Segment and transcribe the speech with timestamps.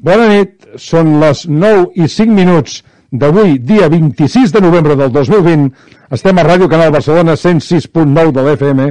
[0.00, 2.80] Bona nit, són les 9 i 5 minuts
[3.12, 5.70] d'avui, dia 26 de novembre del 2020.
[6.16, 8.88] Estem a Ràdio Canal Barcelona 106.9 de l'FM.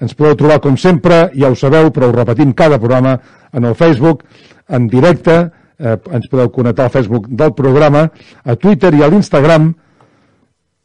[0.00, 3.18] Ens podeu trobar, com sempre, ja ho sabeu, però ho repetim cada programa,
[3.52, 4.24] en el Facebook,
[4.68, 5.36] en directe,
[5.78, 8.08] eh, ens podeu connectar al Facebook del programa,
[8.44, 9.74] a Twitter i a l'Instagram,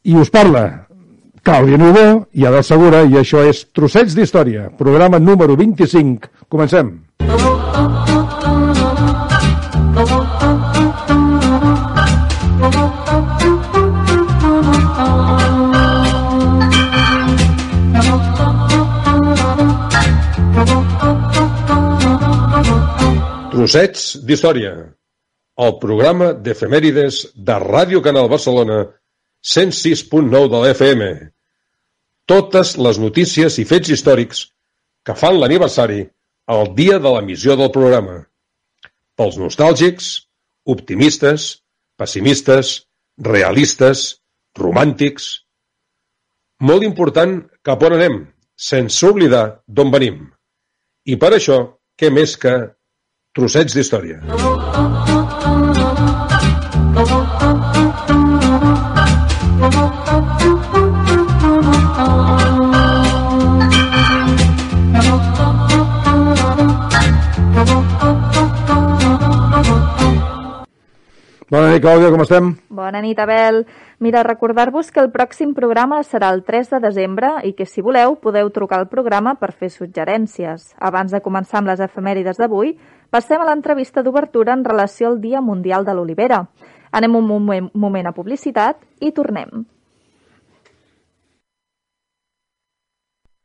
[0.04, 0.85] i us parla
[1.46, 6.26] Clàudia Nubó i Adel Segura, i això és Trossets d'Història, programa número 25.
[6.50, 6.88] Comencem.
[23.54, 24.74] Trossets d'Història,
[25.62, 28.82] el programa d'efemèrides de Ràdio Canal Barcelona
[29.54, 31.10] 106.9 de l'FM.
[32.26, 34.38] Totes les notícies i fets històrics
[35.06, 36.00] que fan l'aniversari
[36.54, 38.16] el dia de l'emissió del programa.
[39.16, 40.08] Pels nostàlgics,
[40.76, 41.48] optimistes,
[41.98, 42.76] pessimistes,
[43.30, 44.06] realistes,
[44.58, 45.32] romàntics...
[46.66, 47.34] Molt important
[47.68, 48.14] cap on anem,
[48.56, 50.22] sense oblidar d'on venim.
[51.04, 51.58] I per això,
[52.00, 52.56] què més que
[53.36, 54.22] trossets d'història.
[71.46, 72.46] Bona nit, Clàudia, com estem?
[72.74, 73.60] Bona nit, Abel.
[74.02, 78.16] Mira, recordar-vos que el pròxim programa serà el 3 de desembre i que, si voleu,
[78.18, 80.72] podeu trucar al programa per fer suggerències.
[80.90, 82.74] Abans de començar amb les efemèrides d'avui,
[83.14, 86.42] passem a l'entrevista d'obertura en relació al Dia Mundial de l'Olivera.
[86.90, 89.68] Anem un moment, moment a publicitat i tornem.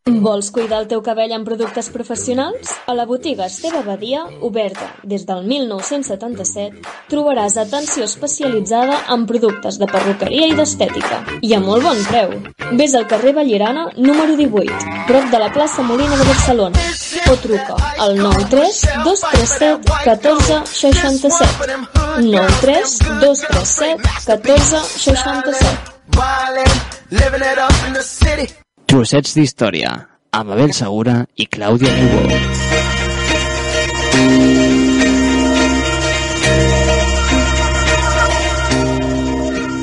[0.10, 2.72] Vols cuidar el teu cabell amb productes professionals?
[2.90, 6.82] A la botiga Esteve Badia, oberta des del 1977,
[7.12, 11.20] trobaràs atenció especialitzada en productes de perruqueria i d'estètica.
[11.46, 12.34] I a molt bon preu.
[12.80, 14.74] Ves al carrer Vallirana, número 18,
[15.06, 16.88] prop de la plaça Molina de Barcelona.
[17.30, 21.78] O truca al 93 237 14 67.
[22.26, 25.92] 93 237 14 67.
[27.12, 28.61] living it up in the city.
[28.92, 29.90] Trossets d'història,
[30.36, 32.24] amb Abel Segura i Clàudia Nubó.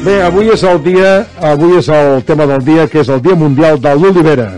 [0.05, 3.39] Bé, avui és el dia, avui és el tema del dia, que és el Dia
[3.45, 4.51] Mundial de l'Olivera.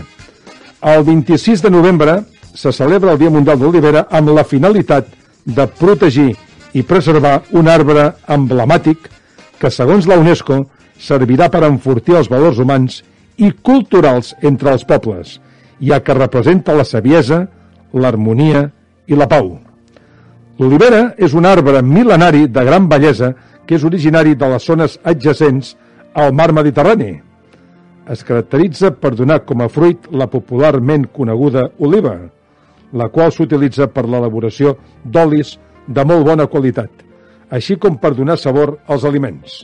[0.95, 2.17] El 26 de novembre
[2.51, 5.07] se celebra el Dia Mundial de l'Olivera amb la finalitat
[5.45, 6.33] de protegir
[6.75, 9.07] i preservar un arbre emblemàtic
[9.63, 10.65] que, segons la UNESCO,
[10.99, 12.99] servirà per enfortir els valors humans
[13.37, 15.39] i culturals entre els pobles,
[15.81, 17.45] ja que representa la saviesa,
[17.93, 18.67] l'harmonia
[19.07, 19.55] i la pau.
[20.59, 23.33] L'olivera és un arbre mil·lenari de gran bellesa
[23.65, 25.75] que és originari de les zones adjacents
[26.13, 27.15] al mar Mediterrani.
[28.11, 32.17] Es caracteritza per donar com a fruit la popularment coneguda oliva,
[32.93, 36.91] la qual s'utilitza per l'elaboració d'olis de molt bona qualitat,
[37.49, 39.61] així com per donar sabor als aliments.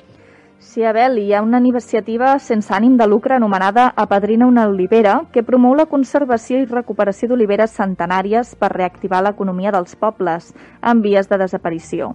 [0.68, 5.42] Sí, Abel, hi ha una iniciativa sense ànim de lucre anomenada Apadrina una olivera que
[5.50, 10.50] promou la conservació i recuperació d'oliveres centenàries per reactivar l'economia dels pobles
[10.84, 12.10] en vies de desaparició,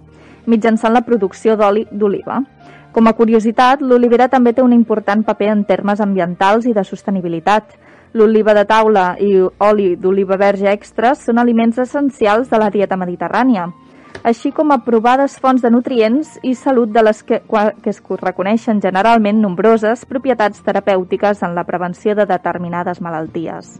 [0.45, 2.43] mitjançant la producció d'oli d'oliva.
[2.93, 7.73] Com a curiositat, l'olivera també té un important paper en termes ambientals i de sostenibilitat.
[8.13, 9.33] L'oliva de taula i
[9.65, 13.71] oli d'oliva verge extra són aliments essencials de la dieta mediterrània
[14.21, 18.79] així com a provades fonts de nutrients i salut de les que, que es reconeixen
[18.81, 23.79] generalment nombroses propietats terapèutiques en la prevenció de determinades malalties.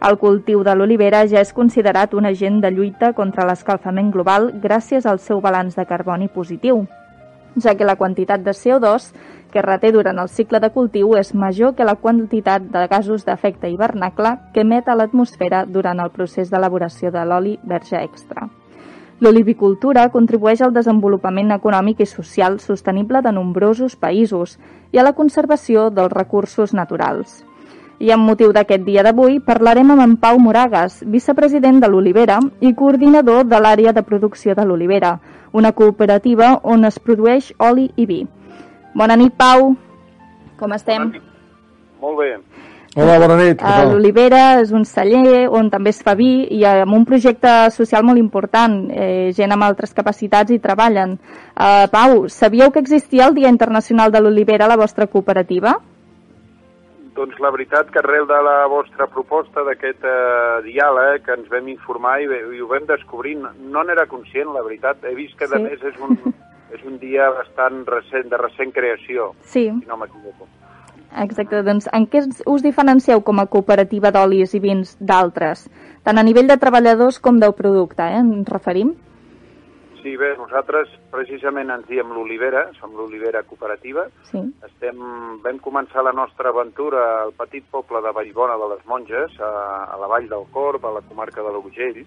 [0.00, 5.06] El cultiu de l'olivera ja és considerat un agent de lluita contra l'escalfament global gràcies
[5.06, 6.86] al seu balanç de carboni positiu,
[7.56, 9.10] ja que la quantitat de CO2
[9.50, 13.68] que reté durant el cicle de cultiu és major que la quantitat de gasos d'efecte
[13.68, 18.48] hivernacle que emet a l'atmosfera durant el procés d'elaboració de l'oli verge extra.
[19.20, 24.56] L'olivicultura contribueix al desenvolupament econòmic i social sostenible de nombrosos països
[24.96, 27.42] i a la conservació dels recursos naturals.
[28.00, 32.72] I amb motiu d'aquest dia d'avui parlarem amb en Pau Moragas, vicepresident de l'Olivera i
[32.72, 35.18] coordinador de l'àrea de producció de l'Olivera,
[35.52, 38.22] una cooperativa on es produeix oli i vi.
[38.96, 39.74] Bona nit, Pau.
[40.56, 41.12] Com estem?
[42.00, 42.32] Molt bé.
[42.96, 43.60] Hola, bona nit.
[43.60, 43.84] què A?
[43.86, 48.18] L'Olivera és un celler on també es fa vi i amb un projecte social molt
[48.18, 51.12] important, eh, gent amb altres capacitats hi treballen.
[51.54, 55.78] Uh, Pau, sabíeu que existia el Dia Internacional de l'Olivera a la vostra cooperativa?
[57.20, 61.66] doncs la veritat que arrel de la vostra proposta d'aquest eh, diàleg que ens vam
[61.68, 65.02] informar i, i ho vam descobrir, no n'era conscient, la veritat.
[65.04, 65.60] He vist que, a Sí.
[65.60, 66.16] més, és un,
[66.72, 70.48] és un dia bastant recent, de recent creació, Sí, si no m'equivoco.
[71.18, 71.62] Exacte.
[71.62, 75.68] Doncs en què us- diferencieu com a cooperativa d'olis i vins d'altres?
[76.04, 78.18] Tant a nivell de treballadors com del producte, eh?
[78.20, 78.94] Ens referim?
[80.02, 84.06] Sí, bé, nosaltres precisament ens diem l'Olivera, som l'Olivera Cooperativa.
[84.30, 84.40] Sí.
[84.64, 84.96] Estem,
[85.44, 89.50] vam començar la nostra aventura al petit poble de Vallbona de les Monges, a,
[89.92, 92.00] a la Vall del Corb, a la comarca de l'Urgell,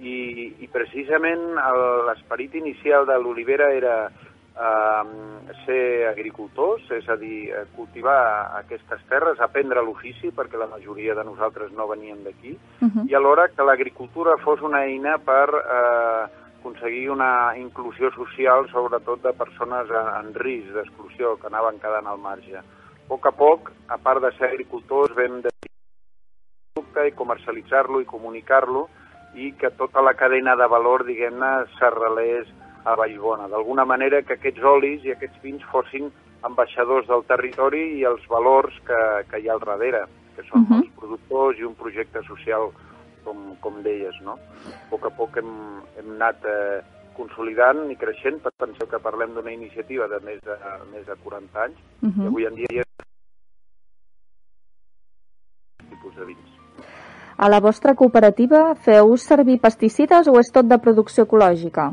[0.00, 0.16] i,
[0.64, 4.10] i precisament el- l'esperit inicial de l'Olivera era
[4.56, 11.14] eh, ser agricultors, és a dir, eh, cultivar aquestes terres, aprendre l'ofici, perquè la majoria
[11.14, 13.08] de nosaltres no veníem d'aquí, Mhm.
[13.08, 16.26] i alhora que l'agricultura fos una eina per eh,
[16.60, 22.58] aconseguir una inclusió social, sobretot de persones en, risc d'exclusió, que anaven quedant al marge.
[22.58, 22.62] A
[23.08, 25.42] poc a poc, a part de ser agricultors, vam
[26.74, 28.88] producte i comercialitzar-lo i comunicar-lo
[29.34, 32.48] i que tota la cadena de valor, diguem-ne, s'arrelés
[32.84, 33.48] a Vallbona.
[33.48, 36.10] D'alguna manera que aquests olis i aquests vins fossin
[36.42, 39.00] ambaixadors del territori i els valors que,
[39.30, 40.06] que hi ha al darrere,
[40.36, 40.78] que són Mhm.
[40.82, 42.70] els productors i un projecte social,
[43.24, 44.38] com, com deies, no?
[44.66, 45.50] A poc a poc hem,
[45.98, 46.80] hem anat eh,
[47.16, 50.56] consolidant i creixent, per penseu que parlem d'una iniciativa de més de,
[50.92, 52.26] més de 40 anys, i Mhm.
[52.26, 52.84] avui en dia hi ha
[55.90, 56.50] tipus de vins.
[57.36, 61.90] A la vostra cooperativa feu servir pesticides o és tot de producció ecològica?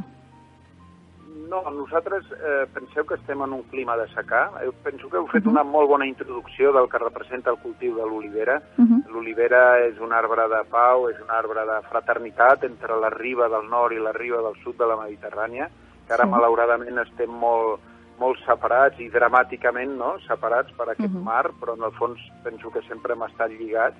[1.47, 4.49] No, nosaltres eh, penseu que estem en un clima de secà.
[4.63, 8.05] Eh, penso que heu fet una molt bona introducció del que representa el cultiu de
[8.05, 8.59] l'olivera.
[8.77, 9.05] Mhm.
[9.13, 13.69] L'olivera és un arbre de pau, és un arbre de fraternitat entre la riba del
[13.69, 15.69] nord i la riba del sud de la Mediterrània,
[16.07, 16.29] que ara Sí.
[16.29, 17.79] malauradament estem molt,
[18.19, 20.17] molt separats i dramàticament no?
[20.27, 21.23] separats per aquest Mhm.
[21.23, 23.97] mar, però en el fons penso que sempre hem estat lligats.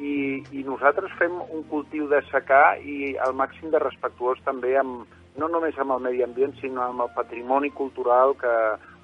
[0.00, 5.06] I, i nosaltres fem un cultiu de secà i al màxim de respectuós també amb,
[5.36, 8.52] no només amb el medi ambient, sinó amb el patrimoni cultural que,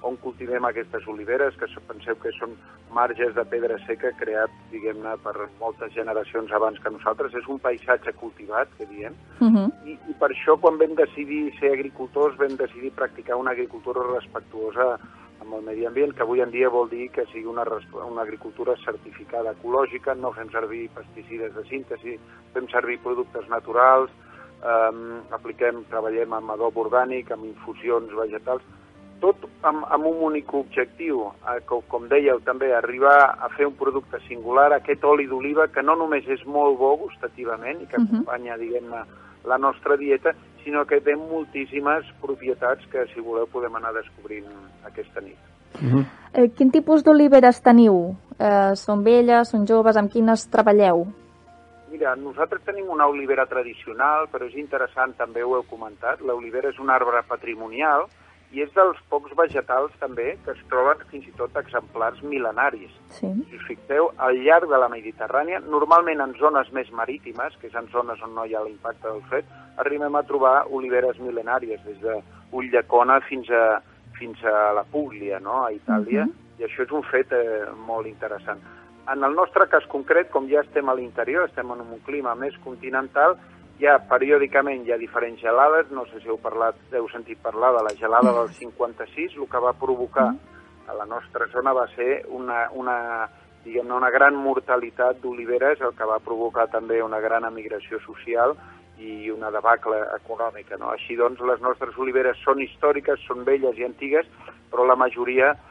[0.01, 2.55] on cultivem aquestes oliveres, que penseu que són
[2.95, 7.35] marges de pedra seca creat, diguem-ne, per moltes generacions abans que nosaltres.
[7.37, 9.71] És un paisatge cultivat, que diem, Mhm.
[9.85, 14.99] i, i per això quan vam decidir ser agricultors vam decidir practicar una agricultura respectuosa
[15.41, 17.63] amb el medi ambient, que avui en dia vol dir que sigui una,
[18.05, 22.19] una agricultura certificada ecològica, no fem servir pesticides de síntesi,
[22.53, 24.11] fem servir productes naturals,
[24.63, 28.61] eh, apliquem, treballem amb adob orgànic, amb infusions vegetals,
[29.21, 33.75] tot amb, amb un únic objectiu, eh, com, com dèieu també, arribar a fer un
[33.77, 38.07] producte singular, aquest oli d'oliva que no només és molt bo gustativament i que Mhm.
[38.07, 39.03] acompanya, diguem-ne,
[39.45, 44.45] la nostra dieta, sinó que té moltíssimes propietats que, si voleu, podem anar descobrint
[44.85, 45.37] aquesta nit.
[46.33, 48.15] Eh, quin tipus d'oliveres teniu?
[48.37, 51.07] Eh, són velles, són joves, amb quines treballeu?
[51.91, 56.79] Mira, nosaltres tenim una olivera tradicional, però és interessant, també ho heu comentat, l'olivera és
[56.79, 58.05] un arbre patrimonial
[58.55, 62.95] i és dels pocs vegetals també que es troben fins i tot exemplars mil·lenaris.
[63.17, 63.29] Sí.
[63.49, 67.75] Si us fixeu, al llarg de la Mediterrània, normalment en zones més marítimes, que és
[67.79, 69.51] en zones on no hi ha l'impacte del fred,
[69.83, 72.19] arribem a trobar oliveres mil·lenàries, des de
[72.55, 73.81] Ulldecona fins a,
[74.19, 76.27] fins a la Puglia, no?, a Itàlia,
[76.59, 78.63] i això és un fet eh, molt interessant.
[79.09, 82.53] En el nostre cas concret, com ja estem a l'interior, estem en un clima més
[82.63, 83.37] continental,
[83.81, 87.83] ha periòdicament hi ha diferents gelades, no sé si heu, parlat, heu sentit parlar de
[87.87, 90.27] la gelada del 56, el que va provocar
[90.87, 93.27] a la nostra zona va ser una, una,
[93.65, 98.55] diguem una gran mortalitat d'oliveres, el que va provocar també una gran emigració social
[99.01, 100.77] i una debacle econòmica.
[100.77, 100.91] No?
[100.93, 104.29] Així doncs, les nostres oliveres són històriques, són velles i antigues,
[104.69, 105.70] però la majoria mm,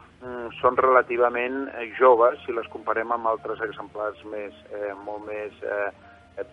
[0.60, 5.90] són relativament eh, joves si les comparem amb altres exemplars més, eh, molt més eh,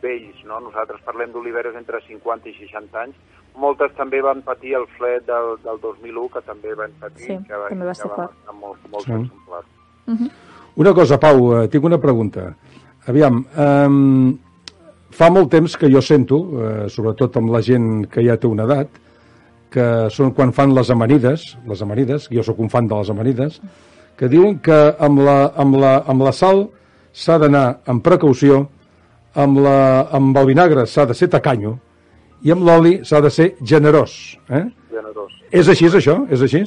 [0.01, 0.39] vells.
[0.47, 0.59] No?
[0.63, 3.15] Nosaltres parlem d'oliveres entre 50 i 60 anys.
[3.57, 7.55] Moltes també van patir el fred del, del 2001, que també van patir, Sí, que,
[7.57, 8.35] va- també va que ser van fort.
[8.39, 9.13] estar molt, molts Sí.
[9.13, 9.67] exemplars.
[10.77, 12.53] Una cosa, Pau, eh, tinc una pregunta.
[13.07, 14.37] Aviam, eh,
[15.17, 18.63] fa molt temps que jo sento, eh, sobretot amb la gent que ja té una
[18.63, 18.87] edat,
[19.73, 23.59] que són quan fan les amanides, les amanides, jo sóc un fan de les amanides,
[24.17, 26.65] que diuen que amb la, amb la, amb la sal
[27.13, 28.63] s'ha d'anar amb precaució,
[29.37, 31.75] amb, la, amb el vinagre s'ha de ser tacanyo
[32.45, 34.37] i amb l'oli s'ha de ser generós.
[34.49, 34.63] Eh?
[34.93, 35.33] Generós.
[35.51, 36.19] És així, és això?
[36.33, 36.63] És així?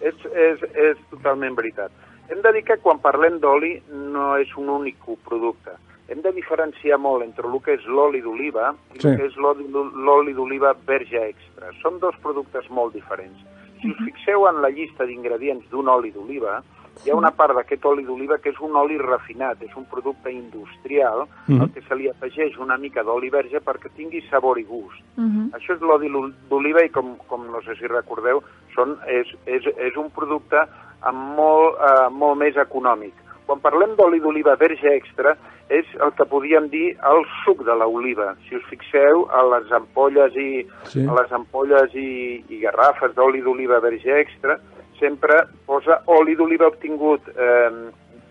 [0.00, 1.92] És, és, és totalment veritat.
[2.30, 3.76] Hem de dir que quan parlem d'oli
[4.12, 5.76] no és un únic producte.
[6.08, 9.08] Hem de diferenciar molt entre el que és l'oli d'oliva i Sí.
[9.08, 11.72] el que és l'oli d'o- l'oli d'oliva verge extra.
[11.82, 13.38] Són dos productes molt diferents.
[13.82, 16.62] Si us fixeu en la llista d'ingredients d'un oli d'oliva,
[17.04, 20.32] Hi ha una part d'aquest oli d'oliva que és un oli refinat, és un producte
[20.32, 21.60] industrial, Mhm.
[21.60, 24.98] al que se li afegeix una mica d'oli verge perquè tingui sabor i gust.
[25.18, 25.50] Uh -huh.
[25.52, 28.42] Això és l'oli d'ol- d'oliva i, com, com no sé si recordeu,
[28.74, 30.56] són, és, és, és un producte
[31.02, 33.12] amb molt, eh, molt més econòmic.
[33.46, 35.36] Quan parlem d'oli d'oliva verge extra,
[35.70, 38.34] és el que podíem dir el suc de l'oliva.
[38.46, 41.04] Si us fixeu, a les ampolles i, Sí.
[41.06, 44.58] a les ampolles i, i garrafes d'oli d'oliva verge extra,
[44.98, 47.70] sempre posa oli d'oliva obtingut eh,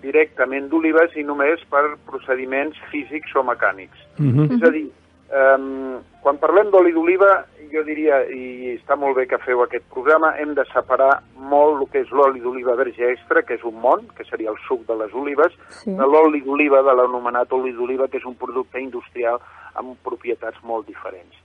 [0.01, 3.98] directament d'olives i només per procediments físics o mecànics.
[4.17, 4.51] Mhm.
[4.57, 4.88] És a dir,
[5.32, 10.34] um, quan parlem d'oli d'oliva, jo diria, i està molt bé que feu aquest programa,
[10.39, 14.08] hem de separar molt el que és l'oli d'oliva verge extra, que és un món,
[14.17, 15.91] que seria el suc de les olives, Sí.
[15.91, 19.39] de l'oli d'oliva, de l'anomenat oli d'oliva, que és un producte industrial
[19.75, 21.36] amb propietats molt diferents.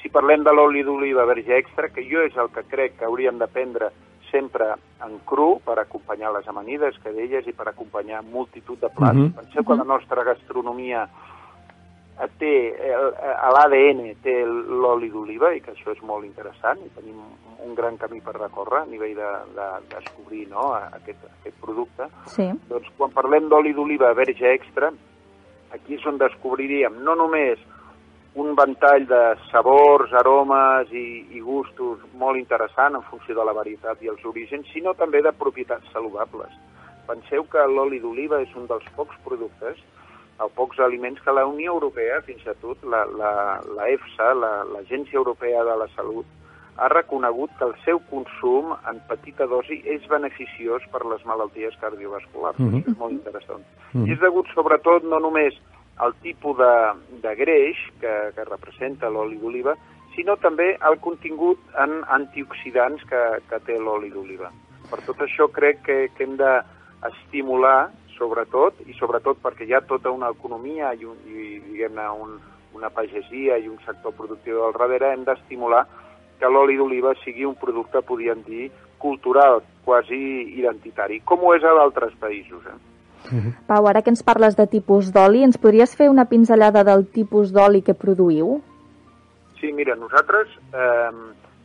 [0.00, 3.38] Si parlem de l'oli d'oliva verge extra, que jo és el que crec que hauríem
[3.38, 3.90] de prendre
[4.30, 4.64] sempre
[5.04, 9.18] en cru per acompanyar les amanides que deies i per acompanyar multitud de plats.
[9.18, 9.32] Mhm.
[9.32, 11.08] Penseu que la nostra gastronomia
[12.38, 12.52] té,
[12.92, 17.20] el- a l'ADN té l'oli d'oliva i que això és molt interessant i tenim
[17.64, 22.08] un gran camí per recórrer a nivell de, de descobrir no, aquest, aquest producte.
[22.26, 22.48] Sí.
[22.68, 24.92] Doncs quan parlem d'oli d'oliva verge extra,
[25.72, 27.58] aquí és on descobriríem no només
[28.34, 34.02] un ventall de sabors, aromes i, i gustos molt interessant en funció de la varietat
[34.02, 36.52] i els orígens, sinó també de propietats saludables.
[37.08, 39.80] Penseu que l'oli d'oliva és un dels pocs productes
[40.40, 43.32] o pocs aliments que la Unió Europea, fins i tot la, la,
[43.76, 46.26] la EFSA, la- l'Agència Europea de la Salut,
[46.80, 52.58] ha reconegut que el seu consum en petita dosi és beneficiós per les malalties cardiovasculars.
[52.58, 52.78] Mhm.
[52.80, 53.64] Això és molt interessant.
[53.92, 54.06] Mhm.
[54.06, 55.54] I és degut sobretot no només
[55.98, 56.72] al tipus de,
[57.20, 59.74] de greix que, que representa l'oli d'oliva,
[60.14, 63.20] sinó també al contingut en antioxidants que,
[63.50, 64.48] que té l'oli d'oliva.
[64.90, 70.12] Per tot això crec que, que hem d'estimular, sobretot, i sobretot perquè hi ha tota
[70.12, 72.36] una economia i, un, i diguem-ne, un,
[72.76, 75.86] una pagesia i un sector productiu al darrere, hem d'estimular
[76.40, 80.16] que l'oli d'oliva sigui un producte, podríem dir, cultural, quasi
[80.60, 82.64] identitari, com ho és a d'altres països.
[82.68, 82.78] Eh?
[83.68, 87.52] Pau, ara que ens parles de tipus d'oli, ens podries fer una pinzellada del tipus
[87.52, 88.58] d'oli que produïu?
[89.60, 91.10] Sí, mira, nosaltres, eh,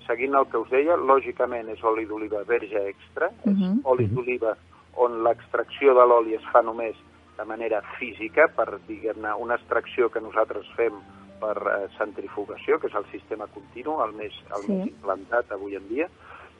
[0.07, 3.63] seguint el que us deia, lògicament és oli d'oliva verge extra, uh Mhm.
[3.63, 3.79] -huh.
[3.83, 4.55] oli d'oliva
[4.95, 6.95] on l'extracció de l'oli es fa només
[7.37, 10.95] de manera física, per, diguem-ne, una extracció que nosaltres fem
[11.41, 14.71] per eh, centrifugació, que és el sistema continu, el més, el Sí.
[14.71, 16.07] més implantat avui en dia,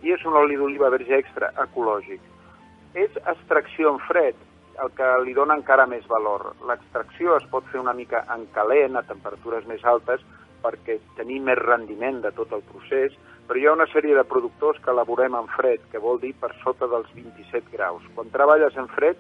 [0.04, 2.20] i és un oli d'oliva verge extra ecològic.
[2.94, 4.36] És extracció en fred,
[4.84, 6.54] el que li dona encara més valor.
[6.68, 10.22] L'extracció es pot fer una mica en calent, a temperatures més altes,
[10.62, 13.16] perquè tenir més rendiment de tot el procés,
[13.48, 16.52] però hi ha una sèrie de productors que elaborem en fred, que vol dir per
[16.64, 18.02] sota dels 27 graus.
[18.16, 19.18] Quan treballes en fred,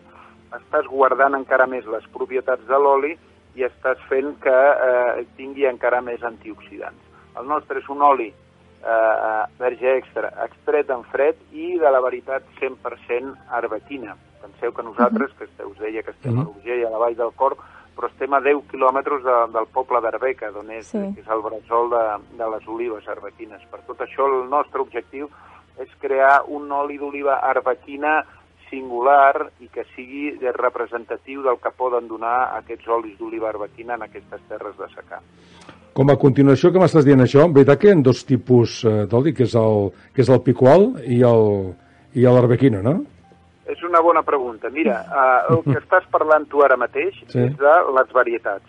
[0.56, 3.14] estàs guardant encara més les propietats de l'oli
[3.56, 7.02] i estàs fent que eh, tingui encara més antioxidants.
[7.40, 12.44] El nostre és un oli eh, verge extra, extret en fred i de la veritat
[12.60, 14.16] 100% arbequina.
[14.42, 16.40] Penseu que nosaltres, que este- us deia que estem Mhm.
[16.42, 17.58] a l'Urgell, a la Vall del Cor,
[17.96, 21.00] però estem a 10 quilòmetres de, del poble d'Arbeca, d'on és, Sí.
[21.16, 22.04] que és el bressol de,
[22.38, 23.62] de les olives arbequines.
[23.72, 25.30] Per tot això, el nostre objectiu
[25.80, 28.22] és crear un oli d'oliva arbequina
[28.70, 34.06] singular i que sigui de representatiu del que poden donar aquests olis d'oliva arbequina en
[34.08, 35.22] aquestes terres de secà.
[35.96, 39.32] Com a continuació que m'estàs dient això, veritat que hi ha dos tipus eh, d'oli,
[39.34, 41.46] que és el, que és el picual i el,
[42.16, 42.98] i l'arbequina, no?
[43.66, 44.70] És una bona pregunta.
[44.70, 47.40] Mira, eh, el que estàs parlant tu ara mateix Sí.
[47.40, 48.66] és de les varietats.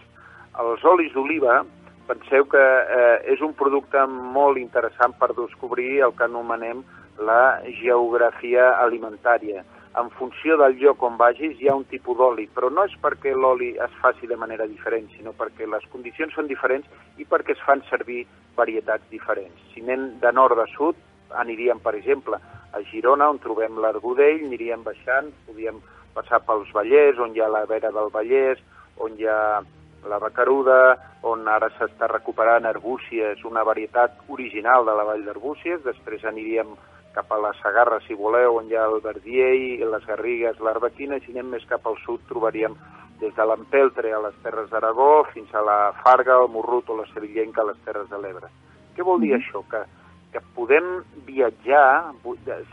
[0.59, 1.65] Els olis d'oliva,
[2.07, 6.83] penseu que eh, és un producte molt interessant per descobrir el que anomenem
[7.19, 9.65] la geografia alimentària.
[9.97, 13.33] En funció del lloc on vagis hi ha un tipus d'oli, però no és perquè
[13.35, 16.87] l'oli es faci de manera diferent, sinó perquè les condicions són diferents
[17.17, 18.27] i perquè es fan servir
[18.57, 19.57] varietats diferents.
[19.73, 20.97] Si anem de nord a sud,
[21.35, 22.39] aniríem, per exemple,
[22.73, 25.81] a Girona, on trobem l'Argudell, aniríem baixant, podíem
[26.15, 28.61] passar pels Vallès, on hi ha la Vera del Vallès,
[29.03, 29.63] on hi ha
[30.07, 36.25] la Bacaruda, on ara s'està recuperant Arbúcies, una varietat original de la Vall d'Arbúcies, després
[36.25, 36.77] aniríem
[37.17, 41.25] cap a la Sagarra, si voleu, on hi ha el Verdiell, les Garrigues, l'Arbequina, i
[41.25, 42.77] si anem més cap al sud trobaríem
[43.21, 47.07] des de l'Empeltre a les Terres d'Aragó fins a la Farga, el Morrut o la
[47.15, 48.51] Sevillenca a les Terres de l'Ebre.
[48.97, 49.65] Què vol dir això?
[49.71, 49.81] Que,
[50.33, 50.85] que podem
[51.27, 52.13] viatjar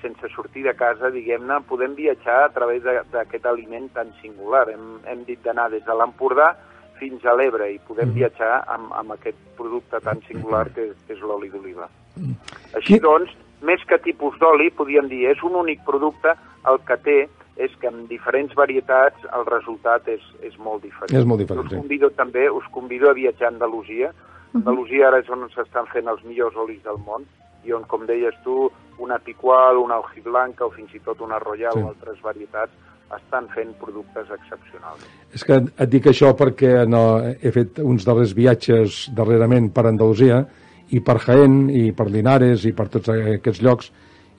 [0.01, 4.67] sense sortir de casa, diguem-ne, podem viatjar a través d'aquest aliment tan singular.
[4.69, 6.53] Hem, hem dit d'anar des de l'Empordà
[7.00, 8.15] fins a l'Ebre i podem Mhm.
[8.15, 11.88] viatjar amb, amb aquest producte tan singular que, que és l'oli d'oliva.
[12.15, 12.36] Qui-
[12.75, 13.31] Així doncs,
[13.62, 16.33] més que tipus d'oli, podríem dir, és un únic producte
[16.67, 21.13] el que té és que amb diferents varietats el resultat és, és molt diferent.
[21.19, 21.77] És molt diferent, us sí.
[21.77, 24.12] convido també, us convido a viatjar a Andalusia.
[24.55, 27.25] Andalusia ara és on s'estan fent els millors olis del món
[27.63, 31.74] i on, com deies tu, una picual, una hojiblanca o fins i tot una royal
[31.74, 31.82] Sí.
[31.82, 32.72] o altres varietats
[33.13, 35.03] estan fent productes excepcionals.
[35.34, 40.43] És que et dic això perquè no, he fet uns darrers viatges darrerament per Andalusia
[40.89, 43.91] i per Jaén i per Linares i per tots aquests llocs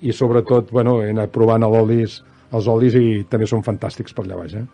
[0.02, 4.36] i sobretot bueno, he anat provant l'olis, els olis i també són fantàstics per allà
[4.42, 4.54] baix.
[4.54, 4.66] Eh?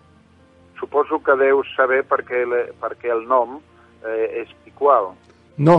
[0.81, 3.59] Suposo que deus saber perquè, le, perquè el nom
[4.05, 5.13] eh, és picual.
[5.59, 5.77] No,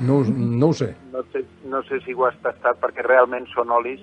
[0.00, 0.94] no, no ho sé.
[1.12, 4.00] No sé, no sé si ho has tastat perquè realment són olis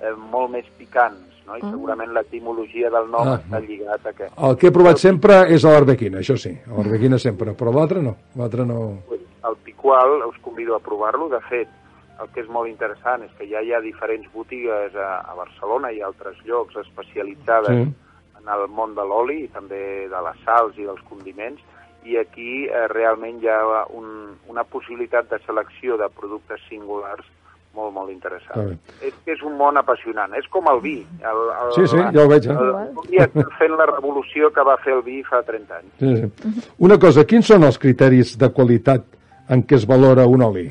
[0.00, 1.56] eh, molt més picants, no?
[1.56, 3.38] I segurament l'etimologia del nom Ah.
[3.38, 4.30] està lligat a què?
[4.48, 8.02] El que he provat sempre és a l'arbequina, això sí, a l'arbequina sempre, però l'altre
[8.02, 9.02] no, l'altre no...
[9.08, 11.28] Pues, el picual us convido a provar-lo.
[11.28, 11.68] De fet,
[12.20, 15.92] el que és molt interessant és que ja hi ha diferents botigues a, a Barcelona
[15.92, 17.92] i a altres llocs especialitzades Sí.
[18.40, 21.60] en el món de l'oli i també de les sals i dels condiments
[22.06, 23.60] i aquí eh, realment hi ha
[23.94, 27.26] un, una possibilitat de selecció de productes singulars
[27.76, 28.72] molt, molt interessant.
[29.04, 30.32] És que és un món apassionant.
[30.38, 30.96] És com el vi.
[31.20, 32.56] El, el, Sí, sí, ja ho veig, eh?
[32.56, 32.72] El,
[33.10, 35.92] dia estem fent la revolució que va fer el vi fa 30 anys.
[36.00, 36.66] Sí, sí.
[36.88, 39.04] Una cosa, quins són els criteris de qualitat
[39.52, 40.66] en què es valora un oli?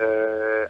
[0.00, 0.62] Eh,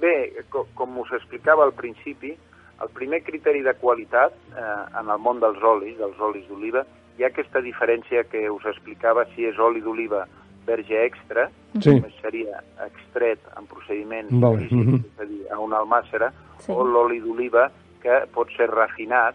[0.00, 0.14] bé,
[0.52, 2.36] com, com us explicava al principi,
[2.78, 4.70] el primer criteri de qualitat eh,
[5.00, 6.86] en el món dels olis, dels olis d'oliva,
[7.18, 10.26] hi ha aquesta diferència que us explicava si és oli d'oliva
[10.66, 11.48] verge extra,
[11.80, 11.90] Sí.
[11.90, 14.94] només seria extret en procediments Vale, físics, mhm.
[14.96, 16.72] és a dir, a una almàcera, Sí.
[16.72, 17.70] o l'oli d'oliva
[18.00, 19.34] que pot ser refinat,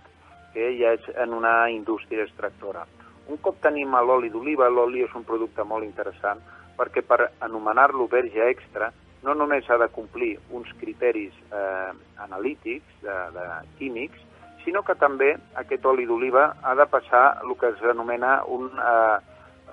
[0.54, 2.86] que ja és en una indústria extractora.
[3.28, 6.40] Un cop tenim l'oli d'oliva, l'oli és un producte molt interessant
[6.78, 8.92] perquè per anomenar-lo verge extra
[9.24, 13.46] no només ha de complir uns criteris eh, analítics, de, de
[13.78, 14.20] químics,
[14.64, 19.18] sinó que també aquest oli d'oliva ha de passar el que s'anomena un, eh,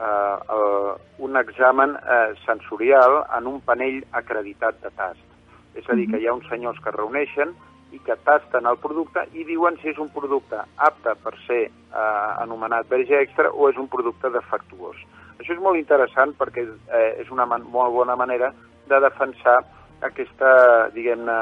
[0.01, 5.27] eh, un examen eh, sensorial en un panell acreditat de tast.
[5.75, 7.55] És a dir, que hi ha uns senyors que es reuneixen
[7.95, 12.31] i que tasten el producte i diuen si és un producte apte per ser eh,
[12.43, 14.99] anomenat verge extra o és un producte defectuós.
[15.41, 18.53] Això és molt interessant perquè eh, és una molt bona manera
[18.91, 19.61] de defensar
[20.07, 20.53] aquesta,
[20.95, 21.37] diguem-ne,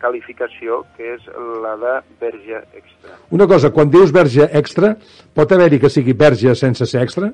[0.00, 1.26] qualificació que és
[1.62, 3.18] la de verge extra.
[3.34, 4.94] Una cosa, quan dius verge extra,
[5.34, 7.32] pot haver-hi que sigui verge sense ser extra?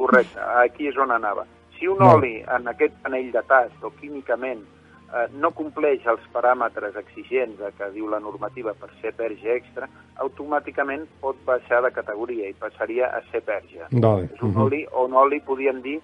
[0.00, 1.46] Correcte, aquí és on anava.
[1.78, 2.20] Si un Molt.
[2.20, 7.90] oli en aquest panell de tast o químicament eh, no compleix els paràmetres exigents que
[7.94, 9.88] diu la normativa per ser verge extra,
[10.24, 13.86] automàticament pot baixar de categoria i passaria a ser verge.
[13.92, 14.28] Vale.
[14.28, 14.64] És un mhm.
[14.66, 16.00] oli, o un oli podríem dir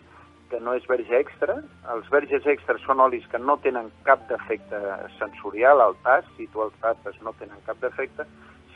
[0.51, 1.59] que no és verge extra.
[1.93, 4.79] Els verges extras són olis que no tenen cap defecte
[5.19, 8.27] sensorial al tast, si tu els tastes no tenen cap defecte.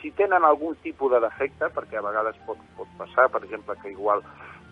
[0.01, 3.91] Si tenen algun tipus de defecte, perquè a vegades pot, pot passar, per exemple, que
[3.91, 4.23] igual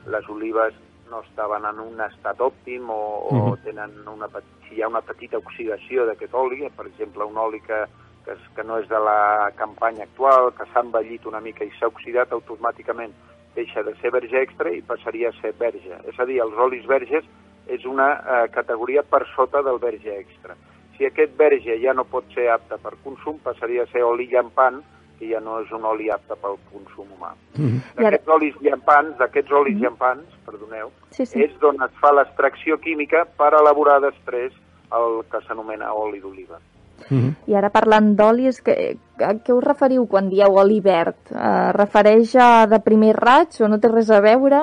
[0.07, 0.73] les olives
[1.09, 3.63] no estaven en un estat òptim o, o Mhm.
[3.63, 4.27] tenen una,
[4.67, 7.85] si hi ha una petita oxidació d'aquest oli, per exemple, un oli que,
[8.25, 11.71] que, és, que no és de la campanya actual, que s'ha envellit una mica i
[11.79, 13.13] s'ha oxidat, automàticament
[13.59, 15.99] deixa de ser verge extra i passaria a ser verge.
[16.09, 17.25] És a dir, els olis verges
[17.69, 20.55] és una eh, categoria per sota del verge extra.
[20.97, 24.81] Si aquest verge ja no pot ser apte per consum, passaria a ser oli llampant,
[25.19, 27.33] que ja no és un oli apte pel consum humà.
[27.57, 27.77] Mhm.
[27.99, 31.41] I ara- D'aquests olis llampants, d'aquests olis llampants, perdoneu, Sí, sí.
[31.43, 34.53] és d'on es fa l'extracció química per elaborar després
[34.95, 36.59] el que s'anomena oli d'oliva.
[37.09, 37.35] Mhm.
[37.47, 41.31] I ara parlant d'olis, que, a què us referiu quan dieu oli verd?
[41.31, 44.61] Eh, refereix a de primer raig o no té res a veure?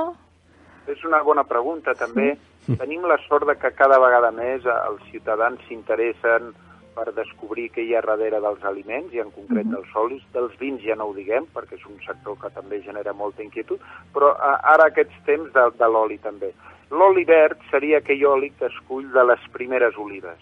[0.86, 2.36] És una bona pregunta, també.
[2.66, 6.54] Tenim la sort de que cada vegada més eh, els ciutadans s'interessen
[6.96, 10.22] per descobrir què hi ha darrere dels aliments, i en concret dels olis.
[10.32, 13.82] Dels vins ja no ho diguem, perquè és un sector que també genera molta inquietud,
[14.14, 16.54] però eh, ara aquests temps de, de l'oli també.
[16.90, 20.38] L'oli verd seria aquell oli que es cull de les primeres olives.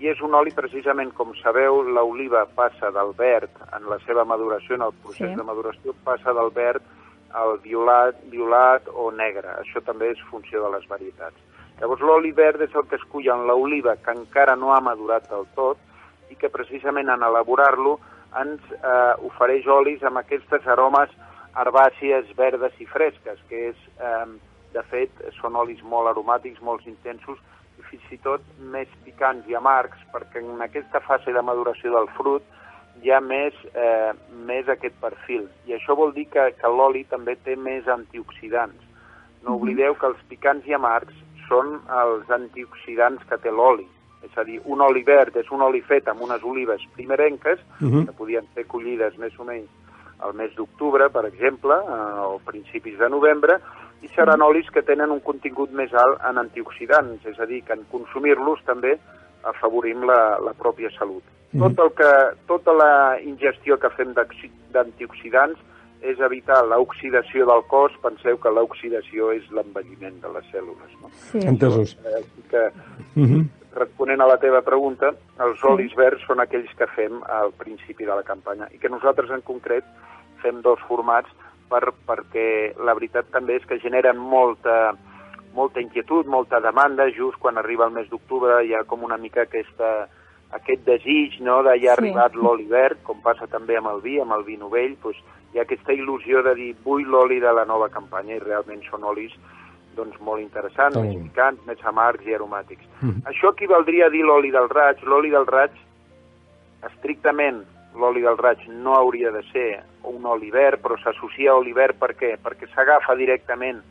[0.00, 4.78] I és un oli, precisament, com sabeu, l'oliva passa del verd en la seva maduració,
[4.78, 5.36] en el procés Sí.
[5.36, 6.82] de maduració, passa del verd
[7.36, 9.48] al violat, violat o negre.
[9.60, 11.36] Això també és funció de les varietats.
[11.80, 15.28] Llavors, l'oli verd és el que es cull en l'oliva que encara no ha madurat
[15.30, 15.78] del tot
[16.30, 17.98] i que precisament en elaborar-lo
[18.40, 21.10] ens eh, ofereix olis amb aquestes aromes
[21.56, 24.26] herbàcies, verdes i fresques, que és, eh,
[24.72, 25.10] de fet,
[25.40, 27.38] són olis molt aromàtics, molt intensos
[27.90, 32.42] fins i tot més picants i amargs, perquè en aquesta fase de maduració del fruit
[33.02, 34.12] hi ha més, eh,
[34.46, 35.48] més aquest perfil.
[35.66, 38.82] I això vol dir que, que l'oli també té més antioxidants.
[39.42, 41.14] No oblideu que els picants i amargs
[41.48, 43.88] són els antioxidants que té l'oli.
[44.20, 48.04] és a dir, un oli verd és un oli fet amb unes olives primerenques, Mhm.
[48.04, 49.70] que podien ser collides més o menys
[50.18, 53.58] al mes d'octubre, per exemple, eh, o principis de novembre,
[54.02, 57.76] i seran olis que tenen un contingut més alt en antioxidants, és a dir, que
[57.76, 58.96] en consumir-los també
[59.44, 61.22] afavorim la, la pròpia salut.
[61.52, 61.60] Mhm.
[61.62, 62.10] Tot el que,
[62.46, 64.14] tota la ingestió que fem
[64.72, 65.58] d'antioxidants
[66.00, 67.92] és evitar l'oxidació del cos.
[68.02, 70.92] Penseu que l'oxidació és l'envelliment de les cèl·lules.
[71.02, 71.10] No?
[71.32, 71.42] Sí.
[71.44, 71.96] Entesos.
[72.04, 72.70] Eh, Així que,
[73.16, 73.48] Mhm.
[73.74, 78.14] responent a la teva pregunta, els olis verds són aquells que fem al principi de
[78.14, 79.84] la campanya i que nosaltres en concret
[80.42, 81.28] fem dos formats
[81.70, 84.92] per, perquè la veritat també és que generen molta,
[85.54, 89.46] molta inquietud, molta demanda, just quan arriba el mes d'octubre hi ha com una mica
[89.46, 90.08] aquesta,
[90.52, 92.02] aquest desig no, de ja ha Sí.
[92.02, 95.58] arribat l'oli verd, com passa també amb el vi, amb el vi novell, doncs hi
[95.58, 99.32] ha aquesta il·lusió de dir vull l'oli de la nova campanya i realment són olis
[99.96, 101.06] doncs, molt interessants, Tant.
[101.06, 102.84] més picants, més amargs i aromàtics.
[103.02, 103.22] Mhm.
[103.26, 105.02] Això equivaldria a dir l'oli del raig.
[105.02, 105.72] L'oli del raig,
[106.86, 107.64] estrictament,
[107.98, 111.96] l'oli del raig no hauria de ser un oli verd, però s'associa a oli verd
[111.96, 112.36] per què?
[112.42, 113.82] Perquè s'agafa directament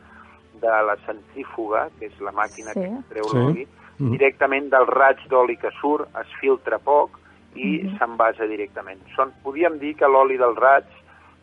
[0.59, 2.81] de la centrífuga, que és la màquina Sí.
[2.81, 3.37] que treu Sí.
[3.37, 3.67] l'oli,
[3.99, 4.11] Mhm.
[4.11, 7.19] directament del raig d'oli que surt, es filtra poc
[7.55, 8.99] i s'envasa directament.
[9.15, 10.85] Són, podríem dir que l'oli del raig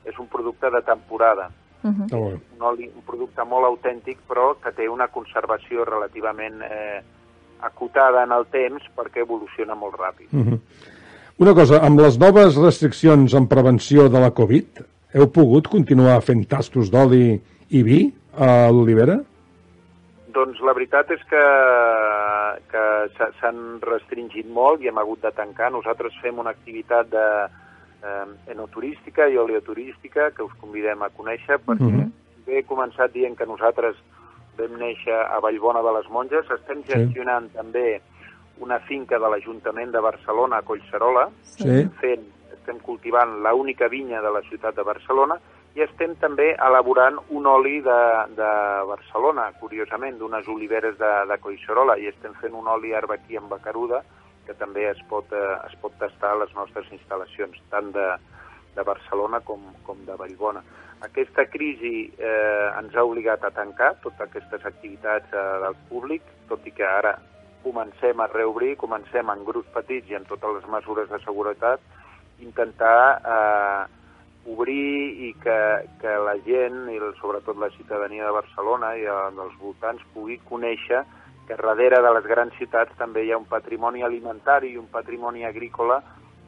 [0.04, 1.50] és un producte de temporada,
[1.82, 2.40] molt bé.
[2.56, 7.02] un, oli, un producte molt autèntic, però que té una conservació relativament eh,
[7.60, 10.28] acotada en el temps perquè evoluciona molt ràpid.
[10.30, 10.60] Mhm.
[11.38, 14.80] Una cosa, amb les noves restriccions en prevenció de la Covid,
[15.16, 17.34] heu pogut continuar fent tastos d'oli
[17.76, 17.98] i vi
[18.40, 19.18] a l'Olivera?
[20.36, 21.42] Doncs la veritat és que,
[22.72, 22.84] que
[23.16, 25.70] s'ha- s'han restringit molt i hem hagut de tancar.
[25.72, 27.26] Nosaltres fem una activitat de
[28.06, 32.10] eh, enoturística i oleoturística que us convidem a conèixer perquè Mhm.
[32.46, 33.96] bé he començat dient que nosaltres
[34.58, 36.44] vam néixer a Vallbona de les Monges.
[36.50, 36.92] Estem Sí.
[36.92, 38.00] gestionant també
[38.58, 41.88] una finca de l'Ajuntament de Barcelona a Collserola, Sí.
[42.00, 45.38] fent, estem cultivant la única vinya de la ciutat de Barcelona
[45.76, 48.00] i estem també elaborant un oli de,
[48.36, 48.50] de
[48.88, 54.02] Barcelona, curiosament, d'unes oliveres de, de Collserola, i estem fent un oli arbequí amb bacaruda
[54.46, 58.08] que també es pot, eh, es pot tastar a les nostres instal·lacions, tant de,
[58.76, 60.62] de Barcelona com, com de Vallbona.
[61.04, 66.64] Aquesta crisi eh, ens ha obligat a tancar totes aquestes activitats eh, del públic, tot
[66.64, 67.18] i que ara
[67.66, 71.82] comencem a reobrir, comencem en grups petits i amb totes les mesures de seguretat,
[72.46, 73.82] intentar eh,
[74.46, 75.60] obrir i que,
[76.00, 81.02] que la gent, i sobretot la ciutadania de Barcelona i dels voltants, pugui conèixer
[81.46, 85.46] que darrere de les grans ciutats també hi ha un patrimoni alimentari i un patrimoni
[85.46, 86.00] agrícola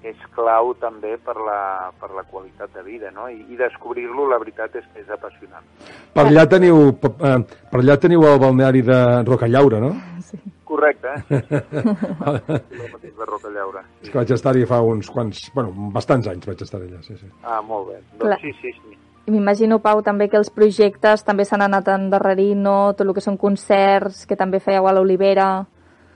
[0.02, 3.26] que és clau també per la, per la qualitat de vida, no?
[3.30, 5.66] I, i descobrir-lo, la veritat és que és apassionant.
[6.14, 7.40] Per allà teniu, per, eh,
[7.72, 9.90] per allà teniu el balneari de Rocallaura, no?
[10.22, 10.38] Sí.
[10.68, 11.40] Correcte, eh?
[13.18, 13.82] De Rocallaura.
[14.02, 15.46] És que vaig estar-hi fa uns quants...
[15.54, 17.28] Bueno, bastants anys vaig estar allà, sí, sí.
[17.42, 17.98] Ah, molt bé.
[18.20, 18.36] Clar.
[18.36, 18.98] Doncs sí, sí, sí.
[19.28, 22.76] I m'imagino, Pau, també que els projectes també s'han anat endarrerint, no?
[22.96, 25.48] Tot el que són concerts, que també fèieu a l'Olivera...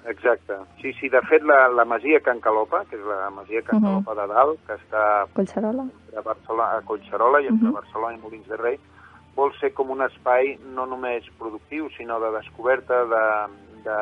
[0.08, 0.56] Exacte.
[0.80, 3.84] Sí, sí, de fet, la, la masia Can Calopa, que és la masia Can Mhm.
[4.02, 5.02] Calopa de dalt, que està
[5.36, 5.84] Collserola?
[6.08, 7.74] entre Barcelona, a Collserola i entre Mhm.
[7.76, 8.78] Barcelona i Molins de Rei,
[9.36, 13.22] vol ser com un espai no només productiu, sinó de descoberta, de,
[13.84, 13.98] de,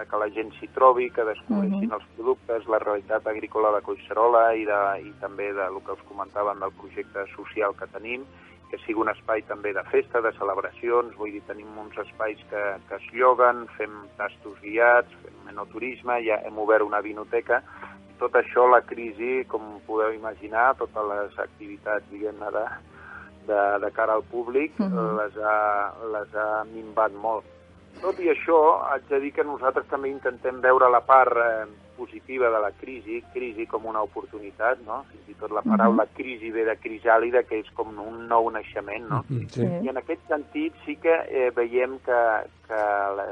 [0.00, 1.92] de que la gent s'hi trobi, que descobreixin Mhm.
[1.98, 6.06] els productes, la realitat agrícola de Collserola i, de, i també de lo que us
[6.08, 8.24] comentàvem del projecte social que tenim,
[8.70, 12.62] que sigui un espai també de festa, de celebracions, vull dir, tenim uns espais que,
[12.88, 17.62] que es lloguen, fem tastos guiats, fem enoturisme, ja hem obert una vinoteca,
[18.20, 22.64] tot això, la crisi, com podeu imaginar, totes les activitats, diguem-ne, de,
[23.48, 25.16] de, de cara al públic, Mhm.
[25.18, 27.44] les, ha, les ha minvat molt.
[28.00, 31.66] Tot i això, haig de dir que nosaltres també intentem veure la part eh,
[32.00, 35.02] positiva de la crisi, crisi com una oportunitat, no?
[35.10, 39.04] Fins i tot la paraula crisi ve de crisàlida, que és com un nou naixement,
[39.10, 39.20] no?
[39.28, 39.66] Mm, sí.
[39.84, 42.22] I en aquest sentit sí que eh, veiem que,
[42.70, 42.80] que
[43.18, 43.26] la,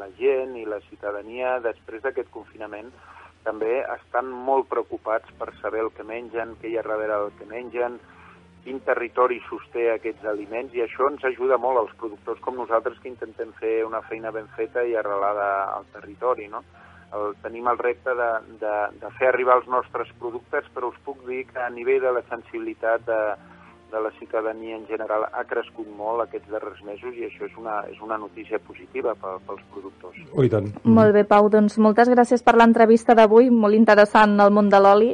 [0.00, 2.88] la gent i la ciutadania, després d'aquest confinament,
[3.44, 7.50] també estan molt preocupats per saber el que mengen, què hi ha darrere del que
[7.50, 8.00] mengen,
[8.64, 13.10] quin territori sosté aquests aliments, i això ens ajuda molt als productors com nosaltres que
[13.12, 16.64] intentem fer una feina ben feta i arrelada al territori, no?
[17.14, 21.20] El, tenim el repte de, de, de fer arribar els nostres productes, però us puc
[21.28, 23.20] dir que a nivell de la sensibilitat de,
[23.94, 27.76] de la ciutadania en general ha crescut molt aquests darrers mesos i això és una,
[27.92, 30.18] és una notícia positiva pel, pels productors.
[30.32, 30.72] Oh, tant.
[30.98, 35.12] Molt bé, Pau, doncs moltes gràcies per l'entrevista d'avui, molt interessant el món de l'oli.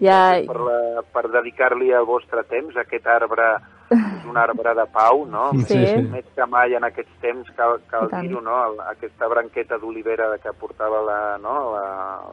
[0.00, 3.46] Ja, Per, la, per dedicar-li el vostre temps a aquest arbre
[3.94, 5.46] és un arbre de pau, no?
[5.62, 5.64] Sí.
[5.70, 6.02] Sí, sí.
[6.10, 8.56] Més que mai en aquests temps, cal, cal dir-ho, no?
[8.90, 11.54] Aquesta branqueta d'olivera que portava la, no?
[11.76, 11.86] la,